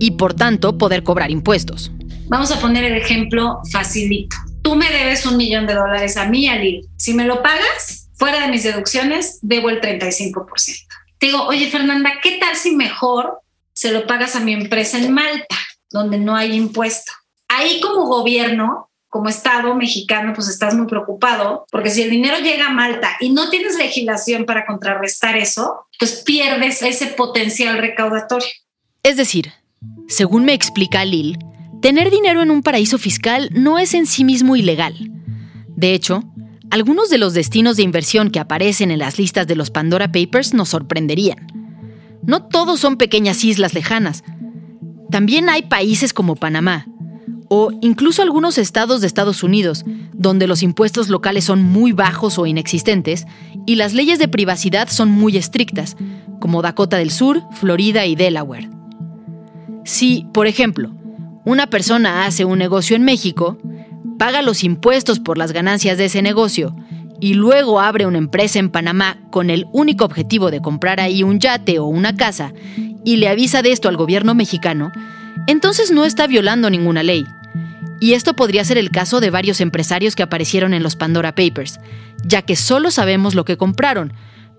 y 0.00 0.10
por 0.10 0.34
tanto 0.34 0.76
poder 0.76 1.04
cobrar 1.04 1.30
impuestos. 1.30 1.92
Vamos 2.26 2.50
a 2.50 2.58
poner 2.58 2.82
el 2.82 2.96
ejemplo 2.96 3.60
facilito. 3.70 4.34
Tú 4.60 4.74
me 4.74 4.90
debes 4.90 5.24
un 5.24 5.36
millón 5.36 5.68
de 5.68 5.74
dólares 5.74 6.16
a 6.16 6.26
mí, 6.28 6.48
Ali. 6.48 6.84
Si 6.96 7.14
me 7.14 7.26
lo 7.26 7.44
pagas, 7.44 8.08
fuera 8.14 8.40
de 8.40 8.48
mis 8.48 8.64
deducciones, 8.64 9.38
debo 9.42 9.70
el 9.70 9.80
35%. 9.80 10.84
Te 11.18 11.26
digo, 11.26 11.44
oye 11.44 11.70
Fernanda, 11.70 12.14
¿qué 12.20 12.38
tal 12.40 12.56
si 12.56 12.74
mejor 12.74 13.45
se 13.76 13.92
lo 13.92 14.06
pagas 14.06 14.34
a 14.34 14.40
mi 14.40 14.54
empresa 14.54 14.98
en 14.98 15.12
Malta, 15.12 15.56
donde 15.90 16.16
no 16.18 16.34
hay 16.34 16.56
impuesto? 16.56 17.12
Ahí 17.46 17.78
como 17.80 18.06
gobierno, 18.06 18.88
como 19.08 19.28
Estado 19.28 19.74
mexicano, 19.74 20.32
pues 20.34 20.48
estás 20.48 20.74
muy 20.74 20.86
preocupado, 20.86 21.66
porque 21.70 21.90
si 21.90 22.02
el 22.02 22.08
dinero 22.08 22.38
llega 22.38 22.68
a 22.68 22.72
Malta 22.72 23.16
y 23.20 23.30
no 23.30 23.50
tienes 23.50 23.76
legislación 23.76 24.46
para 24.46 24.64
contrarrestar 24.64 25.36
eso, 25.36 25.86
pues 25.98 26.22
pierdes 26.24 26.80
ese 26.80 27.08
potencial 27.08 27.76
recaudatorio. 27.76 28.48
Es 29.02 29.18
decir, 29.18 29.52
según 30.08 30.46
me 30.46 30.54
explica 30.54 31.04
Lil, 31.04 31.38
tener 31.82 32.10
dinero 32.10 32.40
en 32.40 32.50
un 32.50 32.62
paraíso 32.62 32.96
fiscal 32.96 33.50
no 33.52 33.78
es 33.78 33.92
en 33.92 34.06
sí 34.06 34.24
mismo 34.24 34.56
ilegal. 34.56 34.96
De 35.76 35.92
hecho, 35.92 36.24
algunos 36.70 37.10
de 37.10 37.18
los 37.18 37.34
destinos 37.34 37.76
de 37.76 37.82
inversión 37.82 38.30
que 38.30 38.40
aparecen 38.40 38.90
en 38.90 39.00
las 39.00 39.18
listas 39.18 39.46
de 39.46 39.54
los 39.54 39.70
Pandora 39.70 40.10
Papers 40.10 40.54
nos 40.54 40.70
sorprenderían. 40.70 41.65
No 42.26 42.42
todos 42.42 42.80
son 42.80 42.96
pequeñas 42.96 43.44
islas 43.44 43.74
lejanas. 43.74 44.24
También 45.10 45.48
hay 45.48 45.62
países 45.62 46.12
como 46.12 46.36
Panamá, 46.36 46.86
o 47.48 47.70
incluso 47.80 48.22
algunos 48.22 48.58
estados 48.58 49.00
de 49.00 49.06
Estados 49.06 49.42
Unidos, 49.42 49.84
donde 50.12 50.46
los 50.46 50.62
impuestos 50.62 51.08
locales 51.08 51.44
son 51.44 51.62
muy 51.62 51.92
bajos 51.92 52.38
o 52.38 52.46
inexistentes 52.46 53.26
y 53.66 53.76
las 53.76 53.94
leyes 53.94 54.18
de 54.18 54.28
privacidad 54.28 54.88
son 54.88 55.10
muy 55.10 55.36
estrictas, 55.36 55.96
como 56.40 56.62
Dakota 56.62 56.96
del 56.98 57.10
Sur, 57.10 57.42
Florida 57.52 58.06
y 58.06 58.16
Delaware. 58.16 58.68
Si, 59.84 60.26
por 60.32 60.46
ejemplo, 60.46 60.92
una 61.44 61.68
persona 61.68 62.26
hace 62.26 62.44
un 62.44 62.58
negocio 62.58 62.96
en 62.96 63.04
México, 63.04 63.58
paga 64.18 64.42
los 64.42 64.64
impuestos 64.64 65.20
por 65.20 65.38
las 65.38 65.52
ganancias 65.52 65.98
de 65.98 66.06
ese 66.06 66.22
negocio 66.22 66.74
y 67.20 67.34
luego 67.34 67.80
abre 67.80 68.06
una 68.06 68.18
empresa 68.18 68.58
en 68.58 68.70
Panamá 68.70 69.18
con 69.30 69.50
el 69.50 69.66
único 69.72 70.04
objetivo 70.04 70.50
de 70.50 70.60
comprar 70.60 71.00
ahí 71.00 71.22
un 71.22 71.40
yate 71.40 71.78
o 71.78 71.86
una 71.86 72.16
casa 72.16 72.52
y 73.04 73.16
le 73.16 73.28
avisa 73.28 73.62
de 73.62 73.72
esto 73.72 73.88
al 73.88 73.96
gobierno 73.96 74.34
mexicano, 74.34 74.92
entonces 75.46 75.90
no 75.90 76.04
está 76.04 76.26
violando 76.26 76.70
ninguna 76.70 77.02
ley. 77.02 77.24
Y 78.00 78.12
esto 78.12 78.34
podría 78.34 78.64
ser 78.64 78.78
el 78.78 78.90
caso 78.90 79.20
de 79.20 79.30
varios 79.30 79.60
empresarios 79.60 80.16
que 80.16 80.22
aparecieron 80.22 80.74
en 80.74 80.82
los 80.82 80.96
Pandora 80.96 81.34
Papers, 81.34 81.80
ya 82.24 82.42
que 82.42 82.56
solo 82.56 82.90
sabemos 82.90 83.34
lo 83.34 83.44
que 83.44 83.56
compraron, 83.56 84.12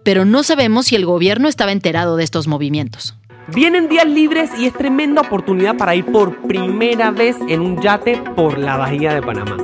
pero 0.03 0.25
no 0.25 0.43
sabemos 0.43 0.87
si 0.87 0.95
el 0.95 1.05
gobierno 1.05 1.47
estaba 1.47 1.71
enterado 1.71 2.15
de 2.15 2.23
estos 2.23 2.47
movimientos. 2.47 3.15
Vienen 3.53 3.87
días 3.87 4.07
libres 4.07 4.49
y 4.57 4.65
es 4.65 4.73
tremenda 4.73 5.21
oportunidad 5.21 5.77
para 5.77 5.95
ir 5.95 6.05
por 6.05 6.47
primera 6.47 7.11
vez 7.11 7.37
en 7.47 7.61
un 7.61 7.81
yate 7.81 8.21
por 8.35 8.57
la 8.57 8.77
Bahía 8.77 9.13
de 9.13 9.21
Panamá. 9.21 9.57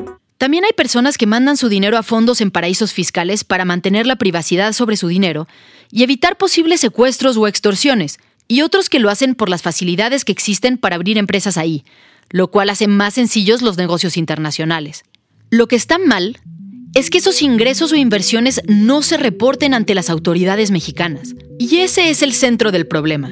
También 0.44 0.66
hay 0.66 0.74
personas 0.74 1.18
que 1.18 1.26
mandan 1.26 1.56
su 1.56 1.70
dinero 1.70 1.98
a 1.98 2.04
fondos 2.04 2.42
en 2.42 2.52
paraísos 2.52 2.92
fiscales 2.92 3.46
para 3.46 3.64
mantener 3.64 4.06
la 4.06 4.18
privacidad 4.18 4.74
sobre 4.74 4.98
su 4.98 5.08
dinero 5.08 5.48
y 5.90 6.04
evitar 6.04 6.38
posibles 6.38 6.82
secuestros 6.82 7.38
o 7.38 7.48
extorsiones, 7.48 8.18
y 8.50 8.60
otros 8.60 8.90
que 8.90 9.00
lo 9.00 9.10
hacen 9.10 9.36
por 9.36 9.48
las 9.48 9.62
facilidades 9.62 10.26
que 10.26 10.34
existen 10.34 10.78
para 10.78 10.98
abrir 10.98 11.18
empresas 11.18 11.56
ahí, 11.56 11.86
lo 12.30 12.52
cual 12.52 12.70
hace 12.72 12.90
más 12.90 13.14
sencillos 13.14 13.62
los 13.62 13.78
negocios 13.78 14.18
internacionales. 14.18 15.06
Lo 15.50 15.70
que 15.70 15.78
está 15.78 15.98
mal 15.98 16.38
es 16.94 17.10
que 17.10 17.20
esos 17.20 17.42
ingresos 17.42 17.94
o 17.94 17.96
inversiones 17.96 18.60
no 18.68 19.02
se 19.02 19.16
reporten 19.16 19.74
ante 19.74 19.96
las 19.96 20.10
autoridades 20.10 20.72
mexicanas. 20.72 21.36
Y 21.58 21.78
ese 21.78 22.10
es 22.10 22.22
el 22.22 22.34
centro 22.34 22.74
del 22.74 22.86
problema, 22.86 23.32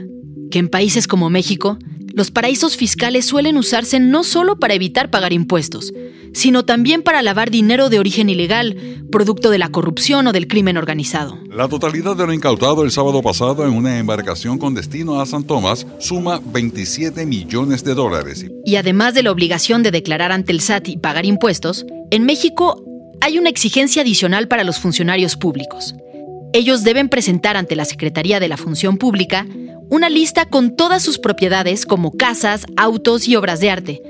que 0.50 0.60
en 0.60 0.70
países 0.70 1.08
como 1.08 1.30
México, 1.30 1.78
los 2.14 2.32
paraísos 2.32 2.78
fiscales 2.78 3.26
suelen 3.26 3.58
usarse 3.58 4.00
no 4.00 4.24
solo 4.24 4.60
para 4.60 4.76
evitar 4.76 5.10
pagar 5.10 5.34
impuestos, 5.34 5.92
sino 6.34 6.64
también 6.64 7.04
para 7.04 7.22
lavar 7.22 7.52
dinero 7.52 7.90
de 7.90 8.00
origen 8.00 8.30
ilegal, 8.30 9.06
producto 9.12 9.50
de 9.50 9.58
la 9.58 9.70
corrupción 9.70 10.28
o 10.28 10.32
del 10.32 10.48
crimen 10.48 10.78
organizado. 10.78 11.38
La 11.50 11.68
totalidad 11.68 12.16
de 12.16 12.26
lo 12.26 12.34
incautado 12.34 12.84
el 12.84 12.92
sábado 12.92 13.22
pasado 13.22 13.66
en 13.66 13.74
una 13.74 14.00
embarcación 14.00 14.58
con 14.58 14.74
destino 14.74 15.20
a 15.20 15.26
San 15.26 15.44
Tomás 15.44 15.86
suma 16.00 16.42
27 16.44 17.26
millones 17.26 17.84
de 17.84 17.94
dólares. 17.94 18.46
Y 18.66 18.76
además 18.76 19.14
de 19.14 19.24
la 19.24 19.32
obligación 19.32 19.84
de 19.84 19.92
declarar 19.92 20.32
ante 20.32 20.52
el 20.52 20.62
SAT 20.62 20.90
y 20.90 20.98
pagar 20.98 21.26
impuestos, 21.26 21.86
en 22.12 22.26
México 22.26 22.84
hay 23.22 23.38
una 23.38 23.50
exigencia 23.50 24.02
adicional 24.02 24.48
para 24.48 24.64
los 24.64 24.80
funcionarios 24.80 25.36
públicos. 25.36 25.96
Ellos 26.54 26.84
deben 26.84 27.08
presentar 27.08 27.56
ante 27.56 27.76
la 27.76 27.86
Secretaría 27.86 28.40
de 28.40 28.50
la 28.50 28.58
Función 28.58 28.98
Pública 28.98 29.46
una 29.90 30.10
lista 30.10 30.46
con 30.46 30.76
todas 30.76 31.04
sus 31.04 31.20
propiedades 31.20 31.86
como 31.86 32.12
casas, 32.12 32.66
autos 32.78 33.28
y 33.28 33.36
obras 33.36 33.60
de 33.60 33.70
arte. 33.70 34.02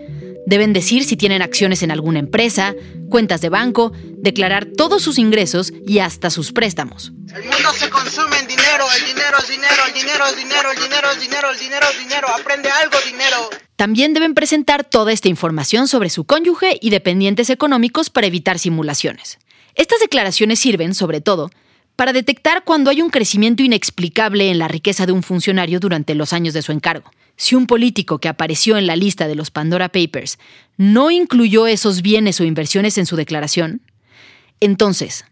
Deben 0.45 0.73
decir 0.73 1.03
si 1.03 1.17
tienen 1.17 1.41
acciones 1.41 1.83
en 1.83 1.91
alguna 1.91 2.19
empresa, 2.19 2.73
cuentas 3.09 3.41
de 3.41 3.49
banco, 3.49 3.91
declarar 4.17 4.65
todos 4.65 5.03
sus 5.03 5.17
ingresos 5.17 5.71
y 5.87 5.99
hasta 5.99 6.29
sus 6.29 6.51
préstamos. 6.51 7.13
El 7.35 7.43
mundo 7.43 7.71
se 7.73 7.89
consume 7.89 8.39
en 8.39 8.47
dinero, 8.47 8.85
el 8.97 9.05
dinero 9.05 9.37
es 9.39 9.47
dinero, 9.47 9.83
el 9.87 9.93
dinero 9.93 10.25
es 10.25 10.35
dinero, 10.35 10.71
el 10.71 10.79
dinero 10.79 11.11
es 11.11 11.19
dinero, 11.19 11.51
el 11.51 11.59
dinero 11.59 11.85
es 11.91 11.99
dinero, 11.99 12.27
aprende 12.29 12.69
algo 12.69 12.97
dinero. 13.05 13.49
También 13.75 14.13
deben 14.13 14.33
presentar 14.33 14.83
toda 14.83 15.11
esta 15.11 15.27
información 15.27 15.87
sobre 15.87 16.09
su 16.09 16.25
cónyuge 16.25 16.77
y 16.81 16.89
dependientes 16.89 17.49
económicos 17.49 18.09
para 18.09 18.27
evitar 18.27 18.59
simulaciones. 18.59 19.39
Estas 19.75 19.99
declaraciones 19.99 20.59
sirven, 20.59 20.93
sobre 20.93 21.21
todo, 21.21 21.49
para 21.95 22.13
detectar 22.13 22.63
cuando 22.63 22.89
hay 22.89 23.01
un 23.01 23.09
crecimiento 23.09 23.63
inexplicable 23.63 24.49
en 24.49 24.59
la 24.59 24.67
riqueza 24.67 25.05
de 25.05 25.11
un 25.11 25.23
funcionario 25.23 25.79
durante 25.79 26.15
los 26.15 26.33
años 26.33 26.53
de 26.53 26.61
su 26.61 26.71
encargo. 26.71 27.11
Si 27.41 27.55
un 27.55 27.65
político 27.65 28.19
que 28.19 28.29
apareció 28.29 28.77
en 28.77 28.85
la 28.85 28.95
lista 28.95 29.27
de 29.27 29.33
los 29.33 29.49
Pandora 29.49 29.89
Papers 29.89 30.37
no 30.77 31.09
incluyó 31.09 31.65
esos 31.65 32.03
bienes 32.03 32.39
o 32.39 32.43
inversiones 32.43 32.99
en 32.99 33.07
su 33.07 33.15
declaración, 33.15 33.81
entonces, 34.59 35.25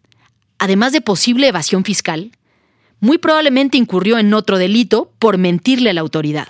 además 0.58 0.92
de 0.92 1.02
posible 1.02 1.48
evasión 1.48 1.84
fiscal, 1.84 2.32
muy 3.00 3.20
probablemente 3.20 3.78
incurrió 3.78 4.18
en 4.18 4.34
otro 4.34 4.58
delito 4.58 5.14
por 5.20 5.38
mentirle 5.38 5.92
a 5.92 5.94
la 5.94 6.02
autoridad. 6.02 6.48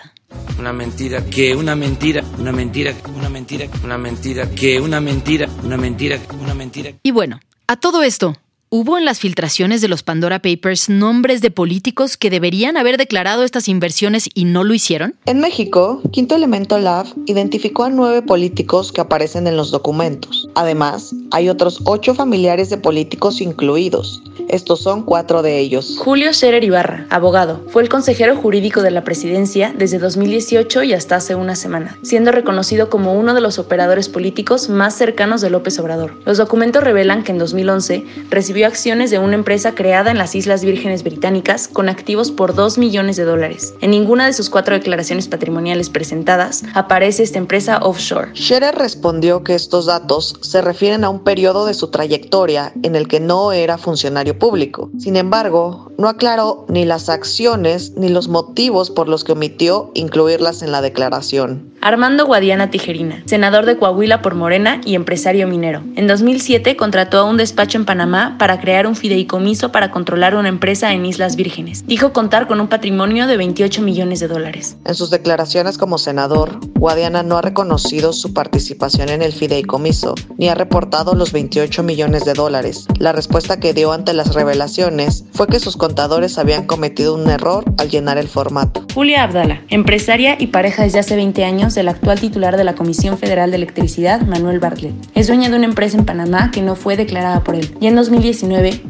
Una 0.57 0.71
mentira, 0.71 1.25
que 1.25 1.53
una 1.57 1.75
mentira, 1.75 2.23
una 2.37 2.53
mentira, 2.53 2.95
una 3.13 3.27
mentira, 3.27 3.67
una 3.83 3.97
mentira, 3.97 4.49
que 4.51 4.79
una 4.79 5.01
mentira, 5.01 5.49
una 5.65 5.75
mentira, 5.75 6.19
una 6.39 6.53
mentira. 6.53 6.93
Y 7.03 7.11
bueno, 7.11 7.41
a 7.67 7.75
todo 7.75 8.01
esto, 8.03 8.33
¿Hubo 8.71 8.99
en 8.99 9.05
las 9.05 9.19
filtraciones 9.19 9.81
de 9.81 9.87
los 9.87 10.03
Pandora 10.03 10.43
Papers 10.43 10.89
nombres 10.89 11.41
de 11.41 11.49
políticos 11.49 12.17
que 12.17 12.29
deberían 12.29 12.77
haber 12.77 12.97
declarado 12.97 13.43
estas 13.43 13.67
inversiones 13.67 14.29
y 14.35 14.45
no 14.45 14.63
lo 14.63 14.75
hicieron? 14.75 15.15
En 15.25 15.39
México, 15.39 16.03
Quinto 16.11 16.35
Elemento 16.35 16.77
Lab 16.77 17.07
identificó 17.25 17.85
a 17.85 17.89
nueve 17.89 18.21
políticos 18.21 18.91
que 18.91 19.01
aparecen 19.01 19.47
en 19.47 19.57
los 19.57 19.71
documentos. 19.71 20.47
Además, 20.53 21.15
hay 21.31 21.49
otros 21.49 21.81
ocho 21.85 22.13
familiares 22.13 22.69
de 22.69 22.77
políticos 22.77 23.41
incluidos. 23.41 24.21
Estos 24.49 24.81
son 24.81 25.03
cuatro 25.03 25.43
de 25.43 25.59
ellos. 25.59 25.97
Julio 25.99 26.33
Scherer 26.33 26.63
Ibarra, 26.63 27.05
abogado, 27.11 27.61
fue 27.67 27.83
el 27.83 27.89
consejero 27.89 28.35
jurídico 28.35 28.81
de 28.81 28.89
la 28.89 29.03
presidencia 29.03 29.73
desde 29.77 29.99
2018 29.99 30.83
y 30.83 30.93
hasta 30.93 31.17
hace 31.17 31.35
una 31.35 31.55
semana, 31.55 31.97
siendo 32.01 32.31
reconocido 32.31 32.89
como 32.89 33.13
uno 33.13 33.35
de 33.35 33.41
los 33.41 33.59
operadores 33.59 34.09
políticos 34.09 34.67
más 34.69 34.95
cercanos 34.95 35.41
de 35.41 35.51
López 35.51 35.77
Obrador. 35.77 36.15
Los 36.25 36.39
documentos 36.39 36.83
revelan 36.83 37.23
que 37.23 37.31
en 37.31 37.37
2011 37.37 38.05
recibió 38.31 38.65
acciones 38.65 39.11
de 39.11 39.19
una 39.19 39.35
empresa 39.35 39.75
creada 39.75 40.09
en 40.09 40.17
las 40.17 40.33
Islas 40.33 40.65
Vírgenes 40.65 41.03
Británicas 41.03 41.67
con 41.67 41.87
activos 41.87 42.31
por 42.31 42.55
2 42.55 42.79
millones 42.79 43.17
de 43.17 43.25
dólares. 43.25 43.75
En 43.81 43.91
ninguna 43.91 44.25
de 44.25 44.33
sus 44.33 44.49
cuatro 44.49 44.73
declaraciones 44.73 45.27
patrimoniales 45.27 45.91
presentadas 45.91 46.63
aparece 46.73 47.21
esta 47.21 47.37
empresa 47.37 47.79
offshore. 47.83 48.31
Scherer 48.33 48.73
respondió 48.73 49.43
que 49.43 49.53
estos 49.53 49.85
datos 49.85 50.37
se 50.41 50.61
refieren 50.61 51.03
a 51.03 51.09
un 51.09 51.18
periodo 51.23 51.65
de 51.65 51.73
su 51.73 51.89
trayectoria 51.89 52.73
en 52.83 52.95
el 52.95 53.07
que 53.07 53.19
no 53.19 53.51
era 53.51 53.77
funcionario 53.77 54.37
público. 54.37 54.89
Sin 54.97 55.15
embargo, 55.15 55.91
no 55.97 56.07
aclaró 56.07 56.65
ni 56.67 56.85
las 56.85 57.09
acciones 57.09 57.93
ni 57.95 58.09
los 58.09 58.27
motivos 58.27 58.89
por 58.89 59.09
los 59.09 59.23
que 59.23 59.33
omitió 59.33 59.91
incluirlas 59.93 60.61
en 60.61 60.71
la 60.71 60.81
declaración. 60.81 61.69
Armando 61.81 62.25
Guadiana 62.25 62.71
Tijerina, 62.71 63.23
senador 63.25 63.65
de 63.65 63.77
Coahuila 63.77 64.21
por 64.21 64.35
Morena 64.35 64.81
y 64.83 64.95
empresario 64.95 65.47
minero. 65.47 65.81
En 65.95 66.07
2007 66.07 66.75
contrató 66.75 67.19
a 67.19 67.23
un 67.23 67.37
despacho 67.37 67.77
en 67.77 67.85
Panamá 67.85 68.35
para 68.37 68.59
crear 68.59 68.85
un 68.85 68.97
fideicomiso 68.97 69.71
para 69.71 69.89
controlar 69.89 70.35
una 70.35 70.49
empresa 70.49 70.91
en 70.91 71.05
Islas 71.05 71.37
Vírgenes. 71.37 71.85
Dijo 71.87 72.11
contar 72.11 72.47
con 72.47 72.59
un 72.59 72.67
patrimonio 72.67 73.27
de 73.27 73.37
28 73.37 73.81
millones 73.81 74.19
de 74.19 74.27
dólares. 74.27 74.75
En 74.85 74.95
sus 74.95 75.09
declaraciones 75.09 75.77
como 75.77 75.97
senador, 75.97 76.59
Guadiana 76.75 77.23
no 77.23 77.37
ha 77.37 77.41
reconocido 77.41 78.11
su 78.11 78.33
participación 78.33 79.09
en 79.09 79.21
el 79.21 79.31
fideicomiso, 79.31 80.15
ni 80.37 80.49
ha 80.49 80.55
reportado 80.55 81.08
los 81.17 81.31
28 81.31 81.83
millones 81.83 82.25
de 82.25 82.33
dólares. 82.33 82.87
La 82.97 83.11
respuesta 83.11 83.59
que 83.59 83.73
dio 83.73 83.91
ante 83.91 84.13
las 84.13 84.33
revelaciones 84.33 85.25
fue 85.31 85.47
que 85.47 85.59
sus 85.59 85.77
contadores 85.77 86.37
habían 86.37 86.65
cometido 86.65 87.15
un 87.15 87.29
error 87.29 87.63
al 87.77 87.89
llenar 87.89 88.17
el 88.17 88.27
formato. 88.27 88.85
Julia 88.93 89.23
Abdala, 89.23 89.61
empresaria 89.69 90.35
y 90.39 90.47
pareja 90.47 90.83
desde 90.83 90.99
hace 90.99 91.15
20 91.15 91.45
años 91.45 91.75
del 91.75 91.87
actual 91.87 92.19
titular 92.19 92.57
de 92.57 92.63
la 92.63 92.75
Comisión 92.75 93.17
Federal 93.17 93.51
de 93.51 93.57
Electricidad, 93.57 94.21
Manuel 94.21 94.59
Bartlett. 94.59 94.93
Es 95.15 95.27
dueña 95.27 95.49
de 95.49 95.55
una 95.55 95.65
empresa 95.65 95.97
en 95.97 96.05
Panamá 96.05 96.51
que 96.51 96.61
no 96.61 96.75
fue 96.75 96.97
declarada 96.97 97.43
por 97.43 97.55
él. 97.55 97.75
Y 97.79 97.87
en 97.87 97.95
2010 97.95 98.39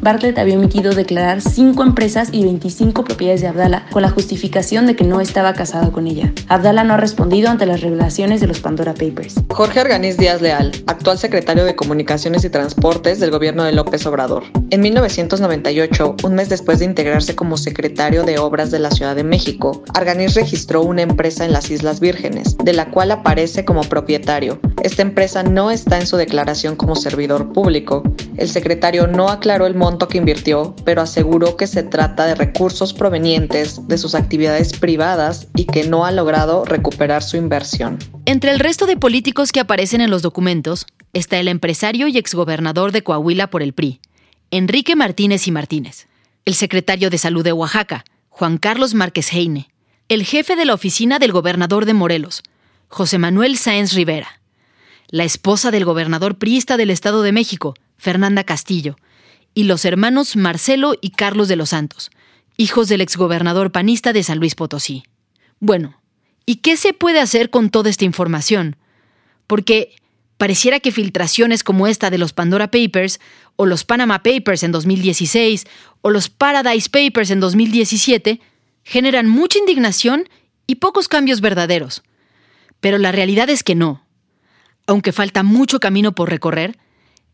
Bartlett 0.00 0.38
había 0.38 0.56
omitido 0.56 0.92
declarar 0.92 1.40
5 1.40 1.82
empresas 1.82 2.28
y 2.32 2.42
25 2.44 3.04
propiedades 3.04 3.40
de 3.40 3.48
Abdala 3.48 3.86
con 3.90 4.02
la 4.02 4.10
justificación 4.10 4.86
de 4.86 4.96
que 4.96 5.04
no 5.04 5.20
estaba 5.20 5.54
casado 5.54 5.92
con 5.92 6.06
ella. 6.06 6.32
Abdala 6.48 6.84
no 6.84 6.94
ha 6.94 6.96
respondido 6.96 7.50
ante 7.50 7.66
las 7.66 7.80
revelaciones 7.80 8.40
de 8.40 8.46
los 8.46 8.60
Pandora 8.60 8.94
Papers. 8.94 9.34
Jorge 9.50 9.80
Arganiz 9.80 10.16
Díaz 10.16 10.40
Leal, 10.40 10.72
actual 10.86 11.18
secretario 11.18 11.64
de 11.64 11.76
Y 12.10 12.50
Transportes 12.50 13.20
del 13.20 13.30
gobierno 13.30 13.62
de 13.62 13.70
López 13.70 14.04
Obrador. 14.04 14.42
En 14.70 14.80
1998, 14.80 16.16
un 16.24 16.34
mes 16.34 16.48
después 16.48 16.80
de 16.80 16.84
integrarse 16.84 17.36
como 17.36 17.56
secretario 17.56 18.24
de 18.24 18.36
Obras 18.40 18.72
de 18.72 18.80
la 18.80 18.90
Ciudad 18.90 19.14
de 19.14 19.22
México, 19.22 19.84
Arganiz 19.94 20.34
registró 20.34 20.82
una 20.82 21.02
empresa 21.02 21.44
en 21.44 21.52
las 21.52 21.70
Islas 21.70 22.00
Vírgenes, 22.00 22.56
de 22.58 22.72
la 22.72 22.90
cual 22.90 23.12
aparece 23.12 23.64
como 23.64 23.82
propietario. 23.82 24.58
Esta 24.82 25.02
empresa 25.02 25.44
no 25.44 25.70
está 25.70 26.00
en 26.00 26.06
su 26.08 26.16
declaración 26.16 26.74
como 26.74 26.96
servidor 26.96 27.52
público. 27.52 28.02
El 28.36 28.48
secretario 28.48 29.06
no 29.06 29.28
aclaró 29.28 29.66
el 29.66 29.76
monto 29.76 30.08
que 30.08 30.18
invirtió, 30.18 30.74
pero 30.84 31.02
aseguró 31.02 31.56
que 31.56 31.68
se 31.68 31.84
trata 31.84 32.26
de 32.26 32.34
recursos 32.34 32.92
provenientes 32.92 33.86
de 33.86 33.98
sus 33.98 34.16
actividades 34.16 34.72
privadas 34.72 35.46
y 35.54 35.64
que 35.64 35.84
no 35.84 36.04
ha 36.04 36.10
logrado 36.10 36.64
recuperar 36.64 37.22
su 37.22 37.36
inversión. 37.36 38.00
Entre 38.24 38.50
el 38.50 38.58
resto 38.58 38.86
de 38.86 38.96
políticos 38.96 39.52
que 39.52 39.60
aparecen 39.60 40.00
en 40.00 40.10
los 40.10 40.22
documentos 40.22 40.86
está 41.12 41.38
el 41.38 41.48
empresario 41.48 42.08
y 42.08 42.18
exgobernador 42.18 42.92
de 42.92 43.02
Coahuila 43.02 43.50
por 43.50 43.62
el 43.62 43.72
PRI, 43.72 44.00
Enrique 44.50 44.96
Martínez 44.96 45.46
y 45.46 45.50
Martínez, 45.50 46.06
el 46.44 46.54
secretario 46.54 47.10
de 47.10 47.18
Salud 47.18 47.44
de 47.44 47.52
Oaxaca, 47.52 48.04
Juan 48.28 48.58
Carlos 48.58 48.94
Márquez 48.94 49.32
Heine, 49.32 49.68
el 50.08 50.24
jefe 50.24 50.56
de 50.56 50.64
la 50.64 50.74
oficina 50.74 51.18
del 51.18 51.32
gobernador 51.32 51.84
de 51.84 51.94
Morelos, 51.94 52.42
José 52.88 53.18
Manuel 53.18 53.56
Sáenz 53.56 53.92
Rivera, 53.92 54.40
la 55.08 55.24
esposa 55.24 55.70
del 55.70 55.84
gobernador 55.84 56.38
priista 56.38 56.76
del 56.76 56.90
Estado 56.90 57.22
de 57.22 57.32
México, 57.32 57.74
Fernanda 57.96 58.44
Castillo, 58.44 58.96
y 59.54 59.64
los 59.64 59.84
hermanos 59.84 60.36
Marcelo 60.36 60.94
y 61.00 61.10
Carlos 61.10 61.48
de 61.48 61.56
los 61.56 61.70
Santos, 61.70 62.10
hijos 62.56 62.88
del 62.88 63.00
exgobernador 63.00 63.72
panista 63.72 64.12
de 64.12 64.22
San 64.22 64.38
Luis 64.38 64.54
Potosí. 64.54 65.04
Bueno, 65.58 66.00
¿y 66.46 66.56
qué 66.56 66.76
se 66.76 66.92
puede 66.92 67.20
hacer 67.20 67.50
con 67.50 67.70
toda 67.70 67.90
esta 67.90 68.04
información? 68.04 68.76
Porque 69.46 69.94
pareciera 70.40 70.80
que 70.80 70.90
filtraciones 70.90 71.62
como 71.62 71.86
esta 71.86 72.08
de 72.08 72.16
los 72.16 72.32
Pandora 72.32 72.70
Papers, 72.70 73.20
o 73.56 73.66
los 73.66 73.84
Panama 73.84 74.22
Papers 74.22 74.62
en 74.62 74.72
2016, 74.72 75.66
o 76.00 76.08
los 76.08 76.30
Paradise 76.30 76.88
Papers 76.88 77.30
en 77.30 77.40
2017, 77.40 78.40
generan 78.82 79.28
mucha 79.28 79.58
indignación 79.58 80.30
y 80.66 80.76
pocos 80.76 81.08
cambios 81.08 81.42
verdaderos. 81.42 82.02
Pero 82.80 82.96
la 82.96 83.12
realidad 83.12 83.50
es 83.50 83.62
que 83.62 83.74
no. 83.74 84.02
Aunque 84.86 85.12
falta 85.12 85.42
mucho 85.42 85.78
camino 85.78 86.14
por 86.14 86.30
recorrer, 86.30 86.78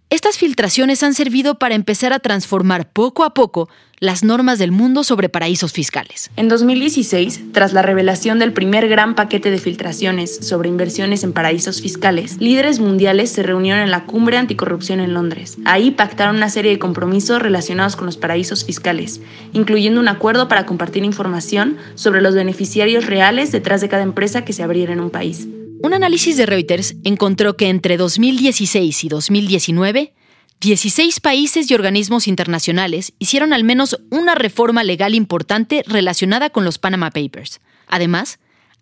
estas 0.09 0.39
filtraciones 0.39 1.03
han 1.03 1.15
servido 1.15 1.57
para 1.57 1.75
empezar 1.75 2.13
a 2.13 2.21
transformar 2.21 2.89
poco 2.93 3.25
a 3.25 3.35
poco 3.35 3.69
las 3.99 4.23
normas 4.23 4.59
del 4.59 4.71
mundo 4.71 5.03
sobre 5.03 5.29
paraísos 5.29 5.73
fiscales. 5.73 6.31
En 6.37 6.49
2016, 6.49 7.53
tras 7.53 7.73
la 7.73 7.83
revelación 7.83 8.39
del 8.39 8.53
primer 8.53 8.89
gran 8.89 9.17
paquete 9.17 9.51
de 9.51 9.59
filtraciones 9.59 10.37
sobre 10.47 10.69
inversiones 10.69 11.25
en 11.25 11.33
paraísos 11.33 11.83
fiscales, 11.83 12.37
líderes 12.39 12.79
mundiales 12.79 13.31
se 13.31 13.43
reunieron 13.43 13.83
en 13.83 13.91
la 13.91 14.05
cumbre 14.05 14.37
anticorrupción 14.37 15.01
en 15.01 15.13
Londres. 15.13 15.59
Ahí 15.65 15.91
pactaron 15.91 16.37
una 16.37 16.51
serie 16.51 16.71
de 16.71 16.79
compromisos 16.79 17.43
relacionados 17.43 17.97
con 17.97 18.07
los 18.07 18.17
paraísos 18.17 18.65
fiscales, 18.65 19.21
incluyendo 19.55 20.01
un 20.01 20.09
acuerdo 20.09 20.47
para 20.47 20.67
compartir 20.67 21.05
información 21.05 21.79
sobre 21.97 22.21
los 22.21 22.35
beneficiarios 22.35 23.07
reales 23.07 23.51
detrás 23.51 23.81
de 23.81 23.89
cada 23.89 24.05
empresa 24.05 24.45
que 24.45 24.53
se 24.53 24.63
abriera 24.63 24.93
en 24.93 25.01
un 25.01 25.11
país. 25.11 25.49
Un 25.83 25.95
análisis 25.95 26.37
de 26.37 26.47
Reuters 26.47 26.97
encontró 27.05 27.57
que 27.57 27.69
entre 27.69 27.97
2016 27.97 29.05
y 29.05 29.09
2019, 29.09 30.15
16 30.61 31.21
países 31.21 31.71
y 31.71 31.75
organismos 31.75 32.29
internacionales 32.29 33.13
hicieron 33.19 33.53
al 33.53 33.63
menos 33.63 34.01
una 34.11 34.35
reforma 34.35 34.85
legal 34.85 35.15
importante 35.15 35.85
relacionada 35.87 36.51
con 36.51 36.65
los 36.65 36.79
Panama 36.79 37.11
Papers. 37.11 37.61
Además, 37.89 38.39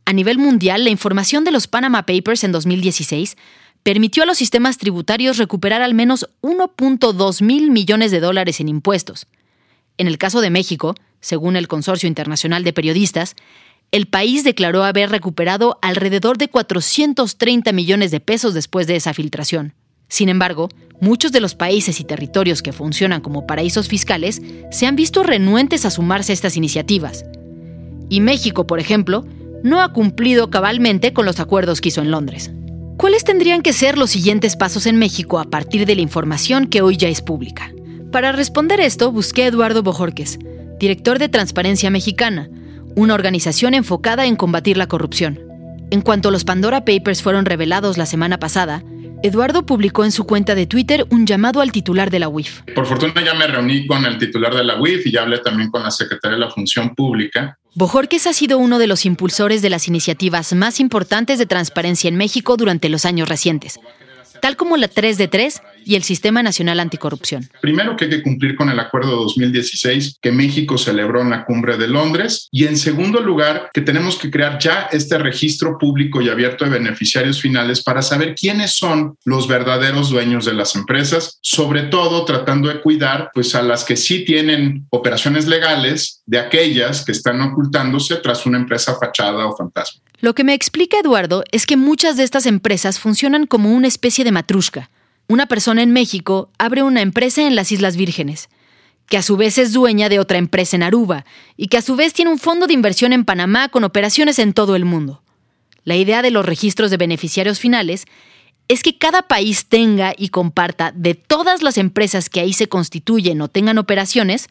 a 0.06 0.12
nivel 0.12 0.38
mundial, 0.38 0.84
la 0.84 0.90
información 0.90 1.44
de 1.44 1.50
los 1.50 1.66
Panama 1.66 2.06
Papers 2.06 2.44
en 2.44 2.52
2016 2.52 3.36
permitió 3.82 4.22
a 4.22 4.26
los 4.26 4.38
sistemas 4.38 4.78
tributarios 4.78 5.36
recuperar 5.36 5.82
al 5.82 5.94
menos 5.94 6.28
1.2 6.42 7.42
mil 7.42 7.70
millones 7.70 8.12
de 8.12 8.20
dólares 8.20 8.60
en 8.60 8.68
impuestos. 8.68 9.26
En 9.98 10.06
el 10.06 10.18
caso 10.18 10.40
de 10.40 10.50
México, 10.50 10.94
según 11.20 11.56
el 11.56 11.68
Consorcio 11.68 12.06
Internacional 12.06 12.64
de 12.64 12.72
Periodistas, 12.72 13.34
el 13.94 14.06
país 14.06 14.42
declaró 14.42 14.82
haber 14.82 15.10
recuperado 15.10 15.78
alrededor 15.80 16.36
de 16.36 16.48
430 16.48 17.70
millones 17.70 18.10
de 18.10 18.18
pesos 18.18 18.52
después 18.52 18.88
de 18.88 18.96
esa 18.96 19.14
filtración. 19.14 19.72
Sin 20.08 20.28
embargo, 20.28 20.68
muchos 21.00 21.30
de 21.30 21.38
los 21.38 21.54
países 21.54 22.00
y 22.00 22.04
territorios 22.04 22.60
que 22.60 22.72
funcionan 22.72 23.20
como 23.20 23.46
paraísos 23.46 23.86
fiscales 23.86 24.42
se 24.72 24.88
han 24.88 24.96
visto 24.96 25.22
renuentes 25.22 25.84
a 25.84 25.92
sumarse 25.92 26.32
a 26.32 26.34
estas 26.34 26.56
iniciativas. 26.56 27.24
Y 28.08 28.18
México, 28.18 28.66
por 28.66 28.80
ejemplo, 28.80 29.24
no 29.62 29.80
ha 29.80 29.92
cumplido 29.92 30.50
cabalmente 30.50 31.12
con 31.12 31.24
los 31.24 31.38
acuerdos 31.38 31.80
que 31.80 31.90
hizo 31.90 32.00
en 32.00 32.10
Londres. 32.10 32.50
¿Cuáles 32.96 33.22
tendrían 33.22 33.62
que 33.62 33.72
ser 33.72 33.96
los 33.96 34.10
siguientes 34.10 34.56
pasos 34.56 34.86
en 34.86 34.96
México 34.96 35.38
a 35.38 35.44
partir 35.44 35.86
de 35.86 35.94
la 35.94 36.02
información 36.02 36.66
que 36.66 36.82
hoy 36.82 36.96
ya 36.96 37.06
es 37.06 37.22
pública? 37.22 37.72
Para 38.10 38.32
responder 38.32 38.80
esto, 38.80 39.12
busqué 39.12 39.44
a 39.44 39.46
Eduardo 39.46 39.84
Bojorques, 39.84 40.40
director 40.80 41.20
de 41.20 41.28
Transparencia 41.28 41.90
Mexicana, 41.90 42.50
una 42.96 43.14
organización 43.14 43.74
enfocada 43.74 44.26
en 44.26 44.36
combatir 44.36 44.76
la 44.76 44.86
corrupción. 44.86 45.40
En 45.90 46.00
cuanto 46.00 46.30
los 46.30 46.44
Pandora 46.44 46.84
Papers 46.84 47.22
fueron 47.22 47.44
revelados 47.44 47.98
la 47.98 48.06
semana 48.06 48.38
pasada, 48.38 48.82
Eduardo 49.22 49.64
publicó 49.64 50.04
en 50.04 50.12
su 50.12 50.24
cuenta 50.24 50.54
de 50.54 50.66
Twitter 50.66 51.06
un 51.10 51.26
llamado 51.26 51.60
al 51.60 51.72
titular 51.72 52.10
de 52.10 52.18
la 52.18 52.28
UIF. 52.28 52.62
Por 52.74 52.86
fortuna 52.86 53.24
ya 53.24 53.34
me 53.34 53.46
reuní 53.46 53.86
con 53.86 54.04
el 54.04 54.18
titular 54.18 54.54
de 54.54 54.64
la 54.64 54.80
UIF 54.80 55.06
y 55.06 55.12
ya 55.12 55.22
hablé 55.22 55.38
también 55.38 55.70
con 55.70 55.82
la 55.82 55.90
secretaria 55.90 56.36
de 56.36 56.44
la 56.44 56.50
Función 56.50 56.94
Pública. 56.94 57.58
Bojorques 57.74 58.26
ha 58.26 58.32
sido 58.32 58.58
uno 58.58 58.78
de 58.78 58.86
los 58.86 59.06
impulsores 59.06 59.62
de 59.62 59.70
las 59.70 59.88
iniciativas 59.88 60.52
más 60.52 60.78
importantes 60.78 61.38
de 61.38 61.46
transparencia 61.46 62.08
en 62.08 62.16
México 62.16 62.56
durante 62.56 62.88
los 62.88 63.04
años 63.04 63.28
recientes 63.28 63.80
tal 64.44 64.58
como 64.58 64.76
la 64.76 64.88
3 64.88 65.16
de 65.16 65.26
3 65.26 65.62
y 65.84 65.94
el 65.94 66.02
Sistema 66.02 66.42
Nacional 66.42 66.80
Anticorrupción. 66.80 67.48
Primero 67.60 67.96
que 67.96 68.04
hay 68.04 68.10
que 68.10 68.22
cumplir 68.22 68.56
con 68.56 68.68
el 68.70 68.80
acuerdo 68.80 69.10
de 69.10 69.16
2016 69.16 70.18
que 70.20 70.32
México 70.32 70.78
celebró 70.78 71.22
en 71.22 71.30
la 71.30 71.44
cumbre 71.44 71.76
de 71.76 71.88
Londres 71.88 72.48
y 72.50 72.64
en 72.64 72.76
segundo 72.76 73.20
lugar 73.20 73.70
que 73.72 73.80
tenemos 73.80 74.16
que 74.16 74.30
crear 74.30 74.58
ya 74.58 74.88
este 74.92 75.18
registro 75.18 75.78
público 75.78 76.20
y 76.20 76.28
abierto 76.28 76.64
de 76.64 76.70
beneficiarios 76.70 77.40
finales 77.40 77.82
para 77.82 78.02
saber 78.02 78.34
quiénes 78.34 78.72
son 78.72 79.16
los 79.24 79.48
verdaderos 79.48 80.10
dueños 80.10 80.44
de 80.44 80.54
las 80.54 80.74
empresas, 80.74 81.38
sobre 81.40 81.82
todo 81.82 82.24
tratando 82.24 82.68
de 82.68 82.80
cuidar 82.80 83.30
pues 83.34 83.54
a 83.54 83.62
las 83.62 83.84
que 83.84 83.96
sí 83.96 84.24
tienen 84.24 84.86
operaciones 84.90 85.46
legales 85.46 86.22
de 86.26 86.38
aquellas 86.38 87.04
que 87.04 87.12
están 87.12 87.40
ocultándose 87.40 88.16
tras 88.16 88.46
una 88.46 88.58
empresa 88.58 88.96
fachada 88.98 89.46
o 89.46 89.56
fantasma. 89.56 90.02
Lo 90.20 90.34
que 90.34 90.44
me 90.44 90.54
explica 90.54 90.98
Eduardo 90.98 91.44
es 91.52 91.66
que 91.66 91.76
muchas 91.76 92.16
de 92.16 92.24
estas 92.24 92.46
empresas 92.46 92.98
funcionan 92.98 93.46
como 93.46 93.72
una 93.72 93.88
especie 93.88 94.24
de 94.24 94.32
matrushka. 94.32 94.90
Una 95.28 95.46
persona 95.46 95.82
en 95.82 95.92
México 95.92 96.50
abre 96.58 96.82
una 96.82 97.00
empresa 97.00 97.46
en 97.46 97.56
las 97.56 97.72
Islas 97.72 97.96
Vírgenes, 97.96 98.48
que 99.08 99.16
a 99.16 99.22
su 99.22 99.36
vez 99.36 99.58
es 99.58 99.72
dueña 99.72 100.08
de 100.08 100.18
otra 100.18 100.38
empresa 100.38 100.76
en 100.76 100.82
Aruba 100.82 101.24
y 101.56 101.68
que 101.68 101.76
a 101.76 101.82
su 101.82 101.96
vez 101.96 102.12
tiene 102.12 102.30
un 102.30 102.38
fondo 102.38 102.66
de 102.66 102.74
inversión 102.74 103.12
en 103.12 103.24
Panamá 103.24 103.68
con 103.68 103.84
operaciones 103.84 104.38
en 104.38 104.52
todo 104.52 104.76
el 104.76 104.84
mundo. 104.84 105.22
La 105.84 105.96
idea 105.96 106.22
de 106.22 106.30
los 106.30 106.46
registros 106.46 106.90
de 106.90 106.96
beneficiarios 106.96 107.58
finales 107.58 108.06
es 108.68 108.82
que 108.82 108.96
cada 108.96 109.22
país 109.22 109.66
tenga 109.66 110.14
y 110.16 110.28
comparta 110.30 110.92
de 110.94 111.14
todas 111.14 111.62
las 111.62 111.76
empresas 111.76 112.30
que 112.30 112.40
ahí 112.40 112.52
se 112.52 112.68
constituyen 112.68 113.40
o 113.42 113.48
tengan 113.48 113.78
operaciones 113.78 114.48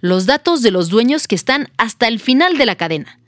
los 0.00 0.24
datos 0.24 0.62
de 0.62 0.70
los 0.70 0.88
dueños 0.88 1.28
que 1.28 1.34
están 1.34 1.68
hasta 1.76 2.08
el 2.08 2.20
final 2.20 2.56
de 2.56 2.66
la 2.66 2.76
cadena 2.76 3.20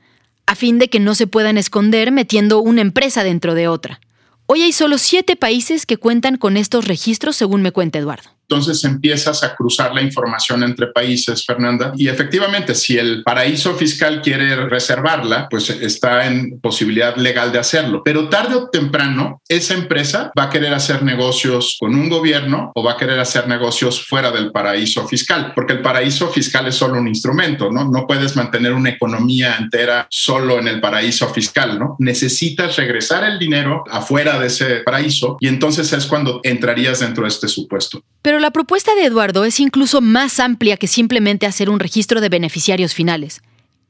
a 0.47 0.55
fin 0.55 0.79
de 0.79 0.89
que 0.89 1.01
no 1.01 1.15
se 1.15 1.27
puedan 1.27 1.59
esconder 1.59 2.13
metiendo 2.13 2.61
una 2.61 2.81
empresa 2.81 3.25
dentro 3.25 3.55
de 3.55 3.69
otra. 3.69 4.01
Hoy 4.47 4.63
hay 4.63 4.73
solo 4.73 4.99
siete 4.99 5.37
países 5.37 5.87
que 5.87 5.97
cuentan 5.97 6.37
con 6.37 6.57
estos 6.57 6.87
registros, 6.87 7.37
según 7.37 7.63
me 7.63 7.73
cuenta 7.73 7.99
Eduardo 7.99 8.31
entonces 8.49 8.85
empiezas 8.85 9.43
a 9.43 9.55
cruzar 9.55 9.95
la 9.95 10.03
información 10.03 10.63
entre 10.63 10.89
países, 10.89 11.45
Fernanda. 11.45 11.93
Y 11.97 12.09
efectivamente, 12.09 12.75
si 12.75 12.99
el 12.99 13.23
paraíso 13.23 13.75
fiscal 13.75 14.21
quiere 14.23 14.57
reservarla, 14.69 15.49
pues 15.49 15.71
está 15.71 16.27
en 16.27 16.61
posibilidad 16.61 17.17
legal 17.17 17.53
de 17.53 17.59
hacerlo. 17.59 18.03
Pero 18.05 18.29
tarde 18.29 18.55
o 18.57 18.69
temprano, 18.69 19.41
esa 19.49 19.75
empresa 19.75 20.31
va 20.39 20.45
a 20.45 20.51
querer 20.51 20.75
hacer 20.75 21.03
negocios 21.03 21.77
con 21.81 21.95
un 21.95 22.09
gobierno 22.09 22.73
o 22.75 22.83
va 22.83 22.93
a 22.93 22.97
querer 22.97 23.19
hacer 23.21 23.49
negocios 23.49 24.07
fuera 24.07 24.31
del 24.31 24.53
paraíso 24.53 25.07
fiscal, 25.09 25.53
porque 25.55 25.75
el 25.75 25.83
paraíso 25.83 26.29
fiscal 26.29 26.67
es 26.67 26.75
solo 26.75 26.99
un 26.99 27.09
instrumento, 27.09 27.71
¿no? 27.71 27.85
No 27.91 28.07
puedes 28.07 28.37
mantener 28.37 28.73
una 28.73 28.91
economía 28.91 29.57
entera 29.57 30.07
solo 30.11 30.59
en 30.59 30.69
el 30.69 30.81
paraíso 30.81 31.29
fiscal, 31.33 31.79
¿no? 31.79 31.97
Necesitas 31.99 32.77
regresar 32.77 33.25
el 33.25 33.39
dinero 33.39 33.85
afuera 33.91 34.39
de 34.39 34.49
ese 34.49 34.77
paraíso 34.85 35.37
y 35.41 35.49
entonces 35.49 35.93
es 35.93 36.07
cuando 36.07 36.41
entrarías 36.43 37.01
dentro 37.01 37.23
de 37.23 37.29
este 37.29 37.49
supuesto. 37.49 38.03
La 38.39 38.51
propuesta 38.51 38.95
de 38.95 39.05
Eduardo 39.05 39.45
es 39.45 39.61
incluso 39.61 40.01
más 40.01 40.41
amplia 40.41 40.77
que 40.77 40.87
simplemente 40.87 41.47
hacer 41.47 41.71
un 41.71 41.81
registro 41.81 42.21
de 42.21 42.29
beneficiarios 42.29 42.95
finales. 42.95 43.43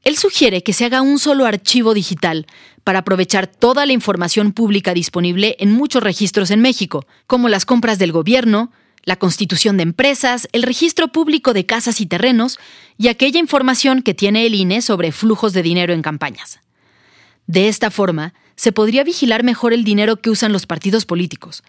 Él 0.03 0.17
sugiere 0.17 0.63
que 0.63 0.73
se 0.73 0.85
haga 0.85 1.01
un 1.01 1.17
solo 1.17 1.45
archivo 1.45 1.93
digital 1.93 2.45
para 2.83 2.99
aprovechar 2.99 3.47
toda 3.47 3.85
la 3.85 3.93
información 3.93 4.51
pública 4.51 4.93
disponible 4.93 5.55
en 5.59 5.71
muchos 5.71 6.03
registros 6.03 6.51
en 6.51 6.61
México, 6.61 7.05
como 7.25 7.47
las 7.47 7.65
compras 7.65 7.99
del 7.99 8.11
gobierno, 8.11 8.71
la 9.03 9.15
constitución 9.15 9.77
de 9.77 9.83
empresas, 9.83 10.47
el 10.51 10.63
registro 10.63 11.09
público 11.09 11.53
de 11.53 11.65
casas 11.65 12.01
y 12.01 12.05
terrenos 12.05 12.59
y 12.97 13.07
aquella 13.07 13.39
información 13.39 14.01
que 14.01 14.13
tiene 14.13 14.45
el 14.45 14.55
INE 14.55 14.81
sobre 14.81 15.11
flujos 15.11 15.53
de 15.53 15.63
dinero 15.63 15.93
en 15.93 16.01
campañas. 16.01 16.59
De 17.47 17.67
esta 17.67 17.91
forma, 17.91 18.33
se 18.55 18.71
podría 18.71 19.03
vigilar 19.03 19.43
mejor 19.43 19.73
el 19.73 19.83
dinero 19.83 20.17
que 20.17 20.29
usan 20.29 20.53
los 20.53 20.65
partidos 20.65 21.05
políticos, 21.05 21.63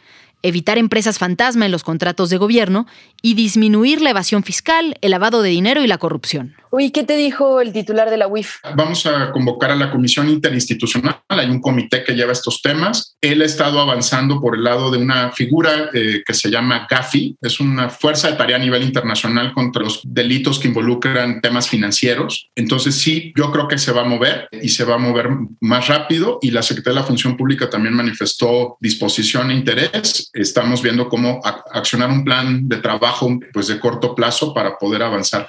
evitar 0.44 0.76
empresas 0.76 1.18
fantasma 1.18 1.64
en 1.64 1.72
los 1.72 1.82
contratos 1.82 2.28
de 2.28 2.36
gobierno 2.36 2.86
y 3.22 3.34
disminuir 3.34 4.02
la 4.02 4.10
evasión 4.10 4.44
fiscal, 4.44 4.96
el 5.00 5.10
lavado 5.10 5.40
de 5.40 5.48
dinero 5.48 5.82
y 5.82 5.86
la 5.86 5.98
corrupción. 5.98 6.54
Uy, 6.76 6.90
¿qué 6.90 7.04
te 7.04 7.16
dijo 7.16 7.60
el 7.60 7.72
titular 7.72 8.10
de 8.10 8.16
la 8.16 8.26
UIF? 8.26 8.56
Vamos 8.74 9.06
a 9.06 9.30
convocar 9.30 9.70
a 9.70 9.76
la 9.76 9.92
Comisión 9.92 10.28
Interinstitucional. 10.28 11.20
Hay 11.28 11.48
un 11.48 11.60
comité 11.60 12.02
que 12.02 12.14
lleva 12.14 12.32
estos 12.32 12.62
temas. 12.62 13.14
Él 13.20 13.42
ha 13.42 13.44
estado 13.44 13.78
avanzando 13.78 14.40
por 14.40 14.56
el 14.56 14.64
lado 14.64 14.90
de 14.90 14.98
una 14.98 15.30
figura 15.30 15.90
eh, 15.94 16.24
que 16.26 16.34
se 16.34 16.50
llama 16.50 16.88
GAFI. 16.90 17.36
Es 17.40 17.60
una 17.60 17.90
fuerza 17.90 18.28
de 18.28 18.36
tarea 18.36 18.56
a 18.56 18.58
nivel 18.58 18.82
internacional 18.82 19.52
contra 19.52 19.84
los 19.84 20.00
delitos 20.02 20.58
que 20.58 20.66
involucran 20.66 21.40
temas 21.40 21.68
financieros. 21.68 22.50
Entonces, 22.56 22.96
sí, 22.96 23.32
yo 23.36 23.52
creo 23.52 23.68
que 23.68 23.78
se 23.78 23.92
va 23.92 24.00
a 24.00 24.06
mover 24.06 24.48
y 24.50 24.70
se 24.70 24.82
va 24.82 24.96
a 24.96 24.98
mover 24.98 25.28
más 25.60 25.86
rápido. 25.86 26.40
Y 26.42 26.50
la 26.50 26.64
Secretaría 26.64 26.96
de 26.96 27.02
la 27.02 27.06
Función 27.06 27.36
Pública 27.36 27.70
también 27.70 27.94
manifestó 27.94 28.78
disposición 28.80 29.52
e 29.52 29.54
interés. 29.54 30.28
Estamos 30.32 30.82
viendo 30.82 31.08
cómo 31.08 31.40
accionar 31.44 32.10
un 32.10 32.24
plan 32.24 32.68
de 32.68 32.78
trabajo 32.78 33.30
pues, 33.52 33.68
de 33.68 33.78
corto 33.78 34.12
plazo 34.12 34.52
para 34.52 34.76
poder 34.76 35.04
avanzar. 35.04 35.46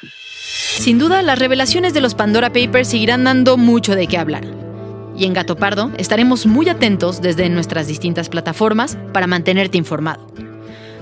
Sin 0.78 1.00
duda, 1.00 1.22
las 1.22 1.40
revelaciones 1.40 1.94
de 1.94 2.02
los 2.02 2.16
Pandora 2.16 2.54
Papers 2.54 2.90
seguirán 2.90 3.24
dando 3.24 3.58
mucho 3.58 3.96
de 3.96 4.08
qué 4.08 4.18
hablar. 4.18 4.46
Y 5.18 5.26
en 5.26 5.34
Gato 5.34 5.56
Pardo 5.56 5.92
estaremos 5.98 6.46
muy 6.46 6.70
atentos 6.70 7.22
desde 7.22 7.50
nuestras 7.50 7.88
distintas 7.88 8.30
plataformas 8.30 8.98
para 9.14 9.26
mantenerte 9.26 9.78
informado. 9.78 10.28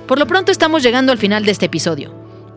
Por 0.08 0.20
lo 0.20 0.28
pronto 0.28 0.52
estamos 0.52 0.84
llegando 0.84 1.12
al 1.12 1.18
final 1.18 1.44
de 1.44 1.52
este 1.52 1.66
episodio, 1.66 2.14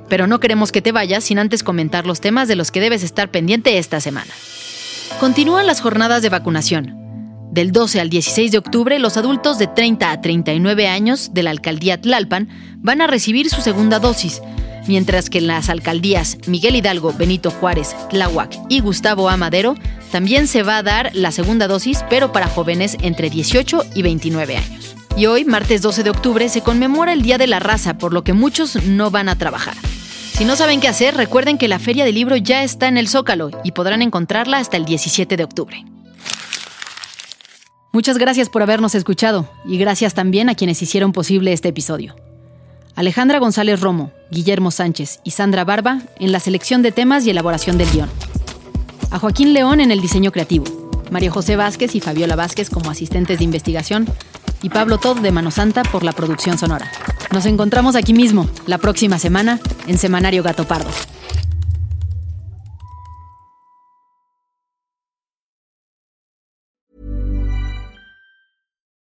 pero 0.08 0.26
no 0.26 0.40
queremos 0.40 0.70
que 0.70 0.82
te 0.82 0.92
vayas 0.92 1.24
sin 1.24 1.38
antes 1.38 1.62
comentar 1.62 2.06
los 2.06 2.20
temas 2.20 2.48
de 2.48 2.56
los 2.56 2.70
que 2.70 2.80
debes 2.80 3.02
estar 3.02 3.30
pendiente 3.30 3.78
esta 3.78 4.00
semana. 4.00 4.32
Continúan 5.18 5.66
las 5.66 5.80
jornadas 5.80 6.22
de 6.22 6.28
vacunación. 6.28 6.94
Del 7.50 7.72
12 7.72 8.00
al 8.00 8.10
16 8.10 8.52
de 8.52 8.58
octubre, 8.58 8.98
los 8.98 9.16
adultos 9.16 9.58
de 9.58 9.66
30 9.66 10.10
a 10.10 10.20
39 10.20 10.88
años 10.88 11.32
de 11.32 11.42
la 11.42 11.50
alcaldía 11.50 12.00
Tlalpan 12.00 12.48
van 12.76 13.00
a 13.00 13.06
recibir 13.06 13.48
su 13.48 13.62
segunda 13.62 13.98
dosis 13.98 14.42
mientras 14.88 15.30
que 15.30 15.38
en 15.38 15.46
las 15.46 15.68
alcaldías 15.68 16.38
Miguel 16.46 16.76
Hidalgo, 16.76 17.12
Benito 17.12 17.50
Juárez, 17.50 17.94
Tláhuac 18.10 18.56
y 18.68 18.80
Gustavo 18.80 19.28
Amadero 19.28 19.74
También 20.12 20.46
se 20.46 20.62
va 20.62 20.78
a 20.78 20.82
dar 20.82 21.10
la 21.14 21.32
segunda 21.32 21.68
dosis, 21.68 22.04
pero 22.08 22.32
para 22.32 22.46
jóvenes 22.46 22.96
entre 23.02 23.30
18 23.30 23.84
y 23.94 24.02
29 24.02 24.56
años. 24.56 24.94
Y 25.16 25.26
hoy, 25.26 25.44
martes 25.44 25.80
12 25.82 26.02
de 26.02 26.10
octubre, 26.10 26.48
se 26.48 26.60
conmemora 26.60 27.12
el 27.12 27.22
Día 27.22 27.38
de 27.38 27.46
la 27.46 27.58
Raza, 27.58 27.96
por 27.96 28.12
lo 28.12 28.22
que 28.22 28.34
muchos 28.34 28.84
no 28.84 29.10
van 29.10 29.28
a 29.28 29.38
trabajar. 29.38 29.74
Si 30.36 30.44
no 30.44 30.54
saben 30.56 30.80
qué 30.80 30.88
hacer, 30.88 31.16
recuerden 31.16 31.56
que 31.56 31.68
la 31.68 31.78
Feria 31.78 32.04
del 32.04 32.14
Libro 32.14 32.36
ya 32.36 32.62
está 32.62 32.88
en 32.88 32.98
el 32.98 33.08
Zócalo 33.08 33.50
y 33.64 33.72
podrán 33.72 34.02
encontrarla 34.02 34.58
hasta 34.58 34.76
el 34.76 34.84
17 34.84 35.38
de 35.38 35.44
octubre. 35.44 35.84
Muchas 37.92 38.18
gracias 38.18 38.50
por 38.50 38.60
habernos 38.60 38.94
escuchado 38.94 39.50
y 39.64 39.78
gracias 39.78 40.12
también 40.12 40.50
a 40.50 40.54
quienes 40.54 40.82
hicieron 40.82 41.12
posible 41.12 41.54
este 41.54 41.68
episodio. 41.68 42.14
Alejandra 42.96 43.38
González 43.38 43.82
Romo, 43.82 44.10
Guillermo 44.30 44.70
Sánchez 44.70 45.20
y 45.22 45.32
Sandra 45.32 45.64
Barba 45.64 46.00
en 46.18 46.32
la 46.32 46.40
selección 46.40 46.80
de 46.80 46.92
temas 46.92 47.26
y 47.26 47.30
elaboración 47.30 47.76
del 47.76 47.90
guion. 47.90 48.08
A 49.10 49.18
Joaquín 49.18 49.52
León 49.52 49.80
en 49.80 49.90
el 49.90 50.00
diseño 50.00 50.32
creativo. 50.32 50.64
María 51.10 51.30
José 51.30 51.56
Vázquez 51.56 51.94
y 51.94 52.00
Fabiola 52.00 52.36
Vázquez 52.36 52.70
como 52.70 52.90
asistentes 52.90 53.36
de 53.36 53.44
investigación 53.44 54.06
y 54.62 54.70
Pablo 54.70 54.96
Todd 54.96 55.18
de 55.18 55.30
Mano 55.30 55.50
Santa 55.50 55.82
por 55.82 56.04
la 56.04 56.12
producción 56.12 56.56
sonora. 56.56 56.90
Nos 57.32 57.44
encontramos 57.44 57.96
aquí 57.96 58.14
mismo, 58.14 58.48
la 58.66 58.78
próxima 58.78 59.18
semana, 59.18 59.60
en 59.86 59.98
Semanario 59.98 60.42
Gato 60.42 60.64
Pardo. 60.64 60.88